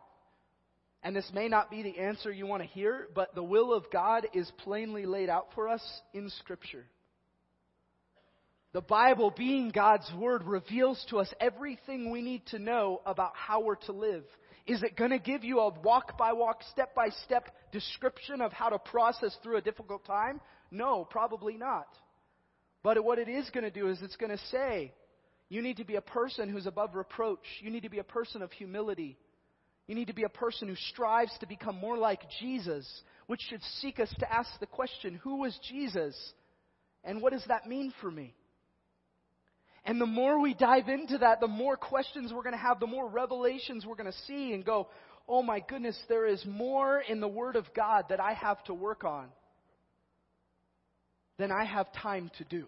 And 1.03 1.17
this 1.17 1.31
may 1.33 1.49
not 1.49 1.71
be 1.71 1.83
the 1.83 1.99
answer 1.99 2.31
you 2.31 2.47
want 2.47 2.63
to 2.63 2.69
hear, 2.69 3.09
but 3.15 3.35
the 3.35 3.43
will 3.43 3.73
of 3.73 3.91
God 3.91 4.27
is 4.35 4.51
plainly 4.59 5.07
laid 5.07 5.31
out 5.31 5.49
for 5.55 5.69
us 5.69 5.83
in 6.13 6.29
Scripture. 6.41 6.85
The 8.73 8.83
Bible, 8.83 9.33
being 9.37 9.71
God's 9.71 10.11
Word, 10.17 10.45
reveals 10.45 11.05
to 11.11 11.19
us 11.19 11.33
everything 11.41 12.11
we 12.11 12.23
need 12.23 12.47
to 12.49 12.59
know 12.59 13.01
about 13.07 13.33
how 13.35 13.63
we're 13.63 13.77
to 13.77 13.93
live. 13.93 14.25
Is 14.67 14.83
it 14.83 14.97
going 14.97 15.11
to 15.11 15.19
give 15.19 15.43
you 15.43 15.59
a 15.59 15.71
walk 15.81 16.17
by 16.19 16.35
walk, 16.35 16.63
step 16.71 16.95
by 16.95 17.09
step 17.25 17.49
description 17.73 18.41
of 18.41 18.53
how 18.53 18.69
to 18.69 18.79
process 18.79 19.37
through 19.43 19.57
a 19.57 19.63
difficult 19.63 20.05
time? 20.05 20.41
No, 20.71 21.05
probably 21.05 21.57
not. 21.57 21.89
But 22.83 23.03
what 23.03 23.19
it 23.19 23.29
is 23.29 23.51
going 23.51 23.65
to 23.65 23.71
do 23.71 23.89
is 23.89 23.99
it's 24.03 24.17
going 24.17 24.31
to 24.31 24.45
say, 24.51 24.93
you 25.49 25.63
need 25.63 25.79
to 25.79 25.85
be 25.85 25.97
a 25.97 26.01
person 26.01 26.49
who's 26.49 26.67
above 26.67 26.95
reproach. 26.95 27.45
You 27.61 27.71
need 27.71 27.83
to 27.83 27.91
be 27.91 27.99
a 27.99 28.05
person 28.05 28.43
of 28.43 28.53
humility. 28.53 29.19
You 29.91 29.97
need 29.97 30.07
to 30.07 30.15
be 30.15 30.23
a 30.23 30.29
person 30.29 30.69
who 30.69 30.77
strives 30.93 31.37
to 31.41 31.49
become 31.49 31.75
more 31.75 31.99
like 31.99 32.21
Jesus, 32.39 32.89
which 33.27 33.41
should 33.51 33.61
seek 33.81 33.99
us 33.99 34.09
to 34.21 34.33
ask 34.33 34.49
the 34.61 34.67
question 34.67 35.19
who 35.25 35.39
was 35.39 35.59
Jesus? 35.69 36.17
And 37.03 37.21
what 37.21 37.33
does 37.33 37.45
that 37.49 37.67
mean 37.67 37.93
for 38.01 38.09
me? 38.09 38.33
And 39.85 40.01
the 40.01 40.07
more 40.07 40.39
we 40.39 40.55
dive 40.55 40.89
into 40.89 41.19
that, 41.19 41.41
the 41.41 41.49
more 41.49 41.77
questions 41.77 42.33
we're 42.33 42.45
going 42.45 42.55
to 42.55 42.57
have, 42.57 42.79
the 42.79 42.87
more 42.87 43.09
revelations 43.09 43.85
we're 43.85 43.97
going 43.97 44.13
to 44.13 44.19
see 44.29 44.53
and 44.53 44.65
go, 44.65 44.87
oh 45.29 45.43
my 45.43 45.59
goodness, 45.59 45.99
there 46.09 46.29
is 46.29 46.41
more 46.47 47.01
in 47.01 47.19
the 47.19 47.27
Word 47.27 47.57
of 47.57 47.65
God 47.75 48.05
that 48.11 48.21
I 48.21 48.35
have 48.35 48.63
to 48.67 48.75
work 48.75 49.03
on 49.03 49.27
than 51.37 51.51
I 51.51 51.65
have 51.65 51.93
time 51.95 52.31
to 52.39 52.45
do. 52.45 52.67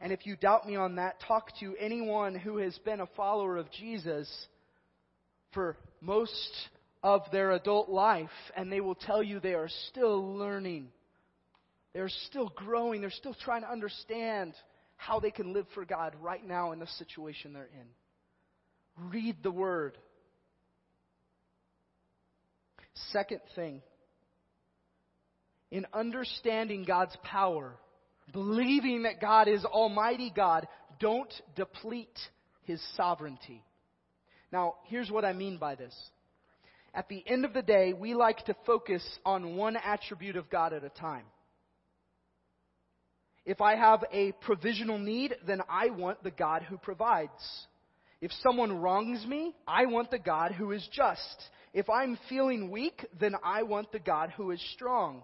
And 0.00 0.12
if 0.12 0.24
you 0.24 0.36
doubt 0.36 0.68
me 0.68 0.76
on 0.76 0.94
that, 0.94 1.16
talk 1.26 1.50
to 1.58 1.74
anyone 1.80 2.36
who 2.36 2.58
has 2.58 2.78
been 2.84 3.00
a 3.00 3.08
follower 3.16 3.56
of 3.56 3.68
Jesus 3.72 4.30
for 5.52 5.76
most 6.00 6.50
of 7.02 7.22
their 7.32 7.52
adult 7.52 7.88
life, 7.88 8.28
and 8.56 8.70
they 8.70 8.80
will 8.80 8.94
tell 8.94 9.22
you 9.22 9.40
they 9.40 9.54
are 9.54 9.70
still 9.88 10.36
learning. 10.36 10.88
They're 11.94 12.10
still 12.28 12.52
growing. 12.54 13.00
They're 13.00 13.10
still 13.10 13.36
trying 13.44 13.62
to 13.62 13.70
understand 13.70 14.54
how 14.96 15.20
they 15.20 15.30
can 15.30 15.52
live 15.52 15.66
for 15.74 15.84
God 15.84 16.14
right 16.20 16.46
now 16.46 16.72
in 16.72 16.80
the 16.80 16.86
situation 16.86 17.52
they're 17.52 17.64
in. 17.64 19.08
Read 19.10 19.36
the 19.42 19.50
Word. 19.50 19.96
Second 23.12 23.40
thing, 23.54 23.80
in 25.70 25.86
understanding 25.94 26.84
God's 26.84 27.16
power, 27.22 27.76
believing 28.32 29.04
that 29.04 29.20
God 29.20 29.46
is 29.46 29.64
Almighty 29.64 30.32
God, 30.34 30.66
don't 30.98 31.32
deplete 31.54 32.18
His 32.64 32.82
sovereignty. 32.96 33.62
Now, 34.52 34.76
here's 34.84 35.10
what 35.10 35.24
I 35.24 35.32
mean 35.32 35.58
by 35.58 35.74
this. 35.74 35.94
At 36.94 37.08
the 37.08 37.22
end 37.26 37.44
of 37.44 37.52
the 37.52 37.62
day, 37.62 37.92
we 37.92 38.14
like 38.14 38.44
to 38.46 38.56
focus 38.66 39.02
on 39.24 39.56
one 39.56 39.76
attribute 39.76 40.36
of 40.36 40.50
God 40.50 40.72
at 40.72 40.84
a 40.84 40.88
time. 40.88 41.24
If 43.44 43.60
I 43.60 43.76
have 43.76 44.04
a 44.12 44.32
provisional 44.32 44.98
need, 44.98 45.34
then 45.46 45.62
I 45.68 45.90
want 45.90 46.22
the 46.22 46.30
God 46.30 46.62
who 46.62 46.76
provides. 46.76 47.30
If 48.20 48.32
someone 48.42 48.80
wrongs 48.80 49.24
me, 49.26 49.54
I 49.66 49.86
want 49.86 50.10
the 50.10 50.18
God 50.18 50.52
who 50.52 50.72
is 50.72 50.86
just. 50.92 51.50
If 51.72 51.88
I'm 51.88 52.18
feeling 52.28 52.70
weak, 52.70 53.06
then 53.20 53.34
I 53.44 53.62
want 53.62 53.92
the 53.92 54.00
God 54.00 54.32
who 54.36 54.50
is 54.50 54.62
strong. 54.74 55.22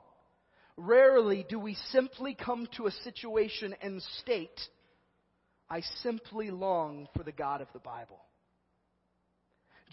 Rarely 0.77 1.45
do 1.49 1.59
we 1.59 1.77
simply 1.91 2.35
come 2.35 2.69
to 2.77 2.87
a 2.87 2.93
situation 3.03 3.75
and 3.81 4.03
state, 4.21 4.61
I 5.69 5.81
simply 6.03 6.51
long 6.51 7.09
for 7.17 7.25
the 7.25 7.33
God 7.33 7.61
of 7.61 7.69
the 7.73 7.79
Bible. 7.79 8.21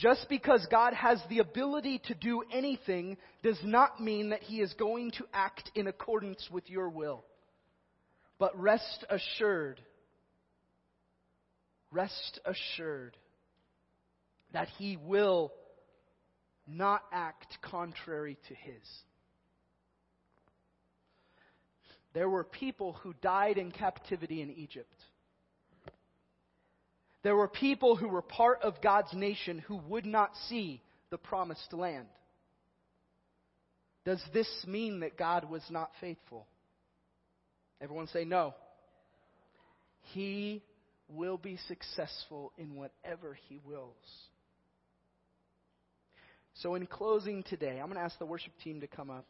Just 0.02 0.28
because 0.30 0.66
God 0.72 0.96
has 0.96 1.22
the 1.30 1.38
ability 1.40 2.02
to 2.06 2.16
do 2.16 2.42
anything 2.52 3.18
does 3.44 3.60
not 3.64 4.02
mean 4.02 4.32
that 4.32 4.42
He 4.42 4.60
is 4.60 4.74
going 4.74 5.12
to 5.12 5.26
act 5.32 5.70
in 5.76 5.86
accordance 5.86 6.50
with 6.52 6.68
your 6.72 6.90
will. 6.90 7.24
But 8.40 8.60
rest 8.60 9.06
assured, 9.12 9.80
rest 11.92 12.40
assured 12.46 13.16
that 14.54 14.70
He 14.80 14.98
will 14.98 15.54
not 16.68 17.04
act 17.14 17.60
contrary 17.62 18.40
to 18.48 18.56
His. 18.56 18.82
There 22.16 22.30
were 22.30 22.44
people 22.44 22.94
who 23.04 23.14
died 23.22 23.60
in 23.60 23.70
captivity 23.70 24.42
in 24.42 24.50
Egypt. 24.50 24.96
There 27.24 27.36
were 27.36 27.48
people 27.48 27.96
who 27.96 28.08
were 28.08 28.22
part 28.22 28.62
of 28.64 28.82
God's 28.82 29.14
nation 29.14 29.60
who 29.60 29.78
would 29.88 30.06
not 30.06 30.32
see 30.50 30.82
the 31.12 31.18
promised 31.18 31.72
land. 31.74 32.08
Does 34.06 34.22
this 34.34 34.50
mean 34.68 35.02
that 35.02 35.18
God 35.18 35.50
was 35.50 35.62
not 35.70 35.92
faithful? 36.00 36.48
Everyone 37.80 38.08
say 38.08 38.26
no. 38.26 38.56
He 40.14 40.64
will 41.08 41.38
be 41.38 41.60
successful 41.68 42.52
in 42.58 42.76
whatever 42.76 43.38
he 43.48 43.60
wills. 43.64 43.94
So, 46.56 46.76
in 46.76 46.86
closing 46.88 47.44
today, 47.44 47.80
I'm 47.80 47.88
going 47.88 47.96
to 47.96 48.02
ask 48.02 48.18
the 48.18 48.26
worship 48.26 48.54
team 48.64 48.82
to 48.82 48.88
come 48.88 49.10
up. 49.10 49.26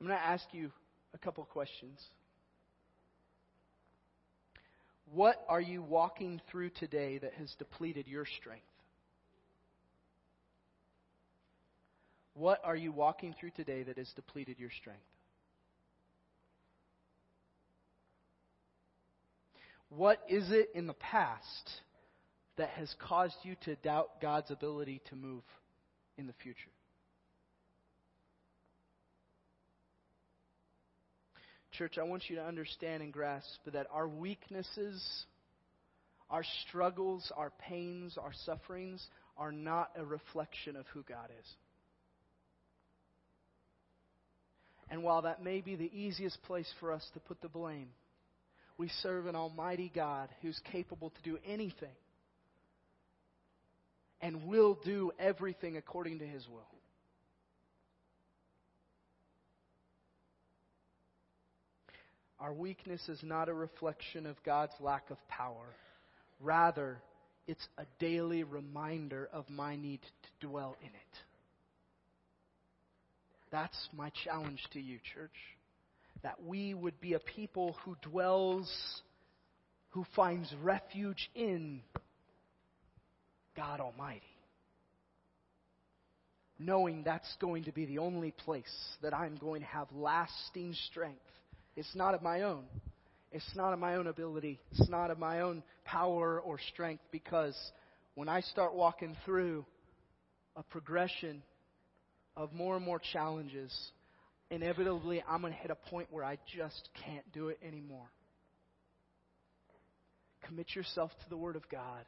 I'm 0.00 0.06
going 0.06 0.18
to 0.18 0.24
ask 0.24 0.44
you 0.52 0.70
a 1.14 1.18
couple 1.18 1.44
questions. 1.44 1.98
What 5.12 5.44
are 5.48 5.60
you 5.60 5.82
walking 5.82 6.40
through 6.50 6.70
today 6.70 7.18
that 7.18 7.34
has 7.34 7.54
depleted 7.58 8.08
your 8.08 8.26
strength? 8.40 8.64
What 12.34 12.60
are 12.64 12.74
you 12.74 12.90
walking 12.90 13.34
through 13.38 13.50
today 13.50 13.84
that 13.84 13.96
has 13.96 14.10
depleted 14.16 14.58
your 14.58 14.70
strength? 14.80 15.00
What 19.88 20.20
is 20.28 20.50
it 20.50 20.70
in 20.74 20.88
the 20.88 20.94
past 20.94 21.70
that 22.56 22.70
has 22.70 22.92
caused 22.98 23.36
you 23.44 23.54
to 23.66 23.76
doubt 23.76 24.20
God's 24.20 24.50
ability 24.50 25.00
to 25.10 25.16
move 25.16 25.42
in 26.18 26.26
the 26.26 26.32
future? 26.42 26.73
Church, 31.78 31.98
I 31.98 32.04
want 32.04 32.24
you 32.28 32.36
to 32.36 32.44
understand 32.44 33.02
and 33.02 33.12
grasp 33.12 33.48
that 33.72 33.88
our 33.92 34.06
weaknesses, 34.06 35.04
our 36.30 36.44
struggles, 36.68 37.32
our 37.36 37.50
pains, 37.68 38.16
our 38.16 38.32
sufferings 38.44 39.04
are 39.36 39.50
not 39.50 39.90
a 39.96 40.04
reflection 40.04 40.76
of 40.76 40.86
who 40.94 41.02
God 41.02 41.30
is. 41.40 41.46
And 44.88 45.02
while 45.02 45.22
that 45.22 45.42
may 45.42 45.62
be 45.62 45.74
the 45.74 45.90
easiest 45.92 46.40
place 46.44 46.70
for 46.78 46.92
us 46.92 47.04
to 47.14 47.20
put 47.20 47.40
the 47.40 47.48
blame, 47.48 47.88
we 48.78 48.88
serve 49.02 49.26
an 49.26 49.34
almighty 49.34 49.90
God 49.92 50.28
who's 50.42 50.60
capable 50.70 51.10
to 51.10 51.22
do 51.22 51.38
anything 51.44 51.96
and 54.20 54.46
will 54.46 54.78
do 54.84 55.10
everything 55.18 55.76
according 55.76 56.20
to 56.20 56.26
his 56.26 56.46
will. 56.48 56.73
Our 62.44 62.52
weakness 62.52 63.08
is 63.08 63.20
not 63.22 63.48
a 63.48 63.54
reflection 63.54 64.26
of 64.26 64.36
God's 64.44 64.74
lack 64.78 65.08
of 65.08 65.16
power. 65.28 65.64
Rather, 66.40 66.98
it's 67.46 67.66
a 67.78 67.86
daily 67.98 68.44
reminder 68.44 69.30
of 69.32 69.48
my 69.48 69.76
need 69.76 70.00
to 70.02 70.46
dwell 70.46 70.76
in 70.82 70.88
it. 70.88 71.18
That's 73.50 73.88
my 73.96 74.12
challenge 74.24 74.60
to 74.74 74.78
you, 74.78 74.98
church. 75.14 75.30
That 76.22 76.44
we 76.44 76.74
would 76.74 77.00
be 77.00 77.14
a 77.14 77.18
people 77.18 77.78
who 77.82 77.96
dwells, 78.02 78.70
who 79.92 80.04
finds 80.14 80.54
refuge 80.62 81.30
in 81.34 81.80
God 83.56 83.80
Almighty. 83.80 84.20
Knowing 86.58 87.04
that's 87.04 87.34
going 87.40 87.64
to 87.64 87.72
be 87.72 87.86
the 87.86 87.98
only 87.98 88.32
place 88.32 88.96
that 89.00 89.14
I'm 89.14 89.36
going 89.36 89.62
to 89.62 89.68
have 89.68 89.88
lasting 89.94 90.74
strength 90.90 91.22
it's 91.76 91.94
not 91.94 92.14
of 92.14 92.22
my 92.22 92.42
own. 92.42 92.64
It's 93.32 93.50
not 93.56 93.72
of 93.72 93.78
my 93.78 93.96
own 93.96 94.06
ability. 94.06 94.60
It's 94.70 94.88
not 94.88 95.10
of 95.10 95.18
my 95.18 95.40
own 95.40 95.62
power 95.84 96.40
or 96.40 96.58
strength 96.72 97.02
because 97.10 97.56
when 98.14 98.28
I 98.28 98.42
start 98.42 98.74
walking 98.74 99.16
through 99.24 99.64
a 100.56 100.62
progression 100.62 101.42
of 102.36 102.52
more 102.52 102.76
and 102.76 102.84
more 102.84 103.00
challenges, 103.12 103.72
inevitably 104.50 105.22
I'm 105.28 105.40
going 105.40 105.52
to 105.52 105.58
hit 105.58 105.70
a 105.70 105.90
point 105.90 106.08
where 106.12 106.24
I 106.24 106.38
just 106.56 106.88
can't 107.04 107.24
do 107.32 107.48
it 107.48 107.58
anymore. 107.66 108.06
Commit 110.46 110.74
yourself 110.76 111.10
to 111.24 111.30
the 111.30 111.36
Word 111.36 111.56
of 111.56 111.68
God. 111.68 112.04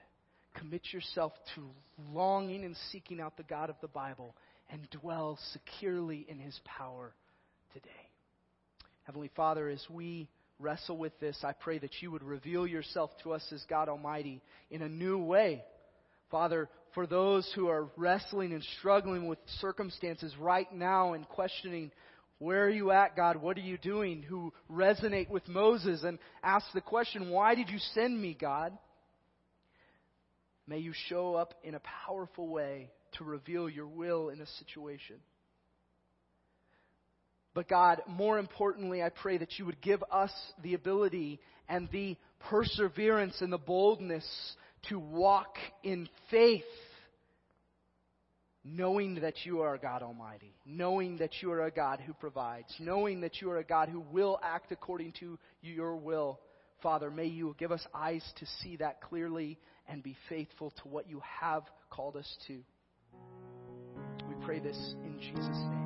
Commit 0.54 0.82
yourself 0.92 1.32
to 1.54 1.62
longing 2.12 2.64
and 2.64 2.76
seeking 2.92 3.20
out 3.20 3.36
the 3.36 3.42
God 3.42 3.68
of 3.68 3.76
the 3.80 3.88
Bible 3.88 4.34
and 4.70 4.88
dwell 4.90 5.38
securely 5.52 6.24
in 6.28 6.38
His 6.38 6.58
power 6.64 7.12
today. 7.72 8.05
Heavenly 9.07 9.30
Father, 9.36 9.68
as 9.68 9.84
we 9.88 10.28
wrestle 10.59 10.98
with 10.98 11.16
this, 11.20 11.38
I 11.44 11.52
pray 11.52 11.78
that 11.78 12.02
you 12.02 12.11
would 12.11 12.24
reveal 12.24 12.66
yourself 12.66 13.12
to 13.22 13.34
us 13.34 13.44
as 13.52 13.64
God 13.70 13.88
Almighty 13.88 14.42
in 14.68 14.82
a 14.82 14.88
new 14.88 15.18
way. 15.18 15.62
Father, 16.28 16.68
for 16.92 17.07
those 17.07 17.48
who 17.54 17.68
are 17.68 17.88
wrestling 17.96 18.52
and 18.52 18.64
struggling 18.78 19.28
with 19.28 19.38
circumstances 19.61 20.34
right 20.40 20.66
now 20.74 21.12
and 21.12 21.28
questioning, 21.28 21.92
where 22.40 22.64
are 22.64 22.70
you 22.70 22.90
at, 22.90 23.14
God? 23.14 23.36
What 23.36 23.57
are 23.57 23.61
you 23.61 23.78
doing? 23.78 24.22
Who 24.22 24.52
resonate 24.68 25.30
with 25.30 25.46
Moses 25.46 26.02
and 26.02 26.18
ask 26.42 26.66
the 26.74 26.80
question, 26.80 27.30
why 27.30 27.54
did 27.54 27.68
you 27.68 27.78
send 27.94 28.20
me, 28.20 28.36
God? 28.38 28.76
May 30.66 30.78
you 30.78 30.92
show 31.09 31.36
up 31.36 31.54
in 31.62 31.76
a 31.76 31.80
powerful 32.07 32.48
way 32.48 32.90
to 33.18 33.24
reveal 33.24 33.68
your 33.68 33.86
will 33.86 34.30
in 34.30 34.40
a 34.40 34.46
situation. 34.46 35.16
But 37.57 37.68
God, 37.68 38.02
more 38.07 38.38
importantly, 38.38 39.02
I 39.02 39.09
pray 39.09 39.38
that 39.38 39.59
you 39.59 39.64
would 39.64 39.80
give 39.80 40.04
us 40.12 40.30
the 40.62 40.74
ability 40.74 41.40
and 41.70 41.88
the 41.90 42.18
perseverance 42.50 43.40
and 43.40 43.50
the 43.50 43.57
boldness 43.57 44.26
to 44.90 44.98
walk 44.98 45.57
in 45.82 46.07
faith, 46.30 46.64
knowing 48.62 49.22
that 49.22 49.46
you 49.46 49.62
are 49.62 49.74
a 49.74 49.78
God 49.78 50.02
Almighty, 50.02 50.54
knowing 50.66 51.16
that 51.16 51.30
you 51.40 51.50
are 51.50 51.64
a 51.64 51.70
God 51.70 51.98
who 52.07 52.12
provides, 52.12 52.68
knowing 52.78 53.22
that 53.22 53.40
you 53.40 53.50
are 53.50 53.57
a 53.57 53.64
God 53.64 53.88
who 53.88 54.00
will 54.00 54.38
act 54.42 54.70
according 54.70 55.14
to 55.20 55.38
your 55.62 55.96
will. 55.96 56.38
Father, 56.82 57.11
may 57.11 57.24
you 57.24 57.57
give 57.59 57.72
us 57.72 57.86
eyes 57.94 58.22
to 58.38 58.44
see 58.61 58.76
that 58.76 59.00
clearly 59.00 59.59
and 59.88 60.02
be 60.02 60.14
faithful 60.28 60.74
to 60.82 60.88
what 60.88 61.09
you 61.09 61.22
have 61.40 61.62
called 61.88 62.16
us 62.16 62.36
to. 62.48 62.59
We 64.28 64.44
pray 64.44 64.59
this 64.59 64.76
in 65.07 65.18
Jesus' 65.18 65.46
name. 65.46 65.86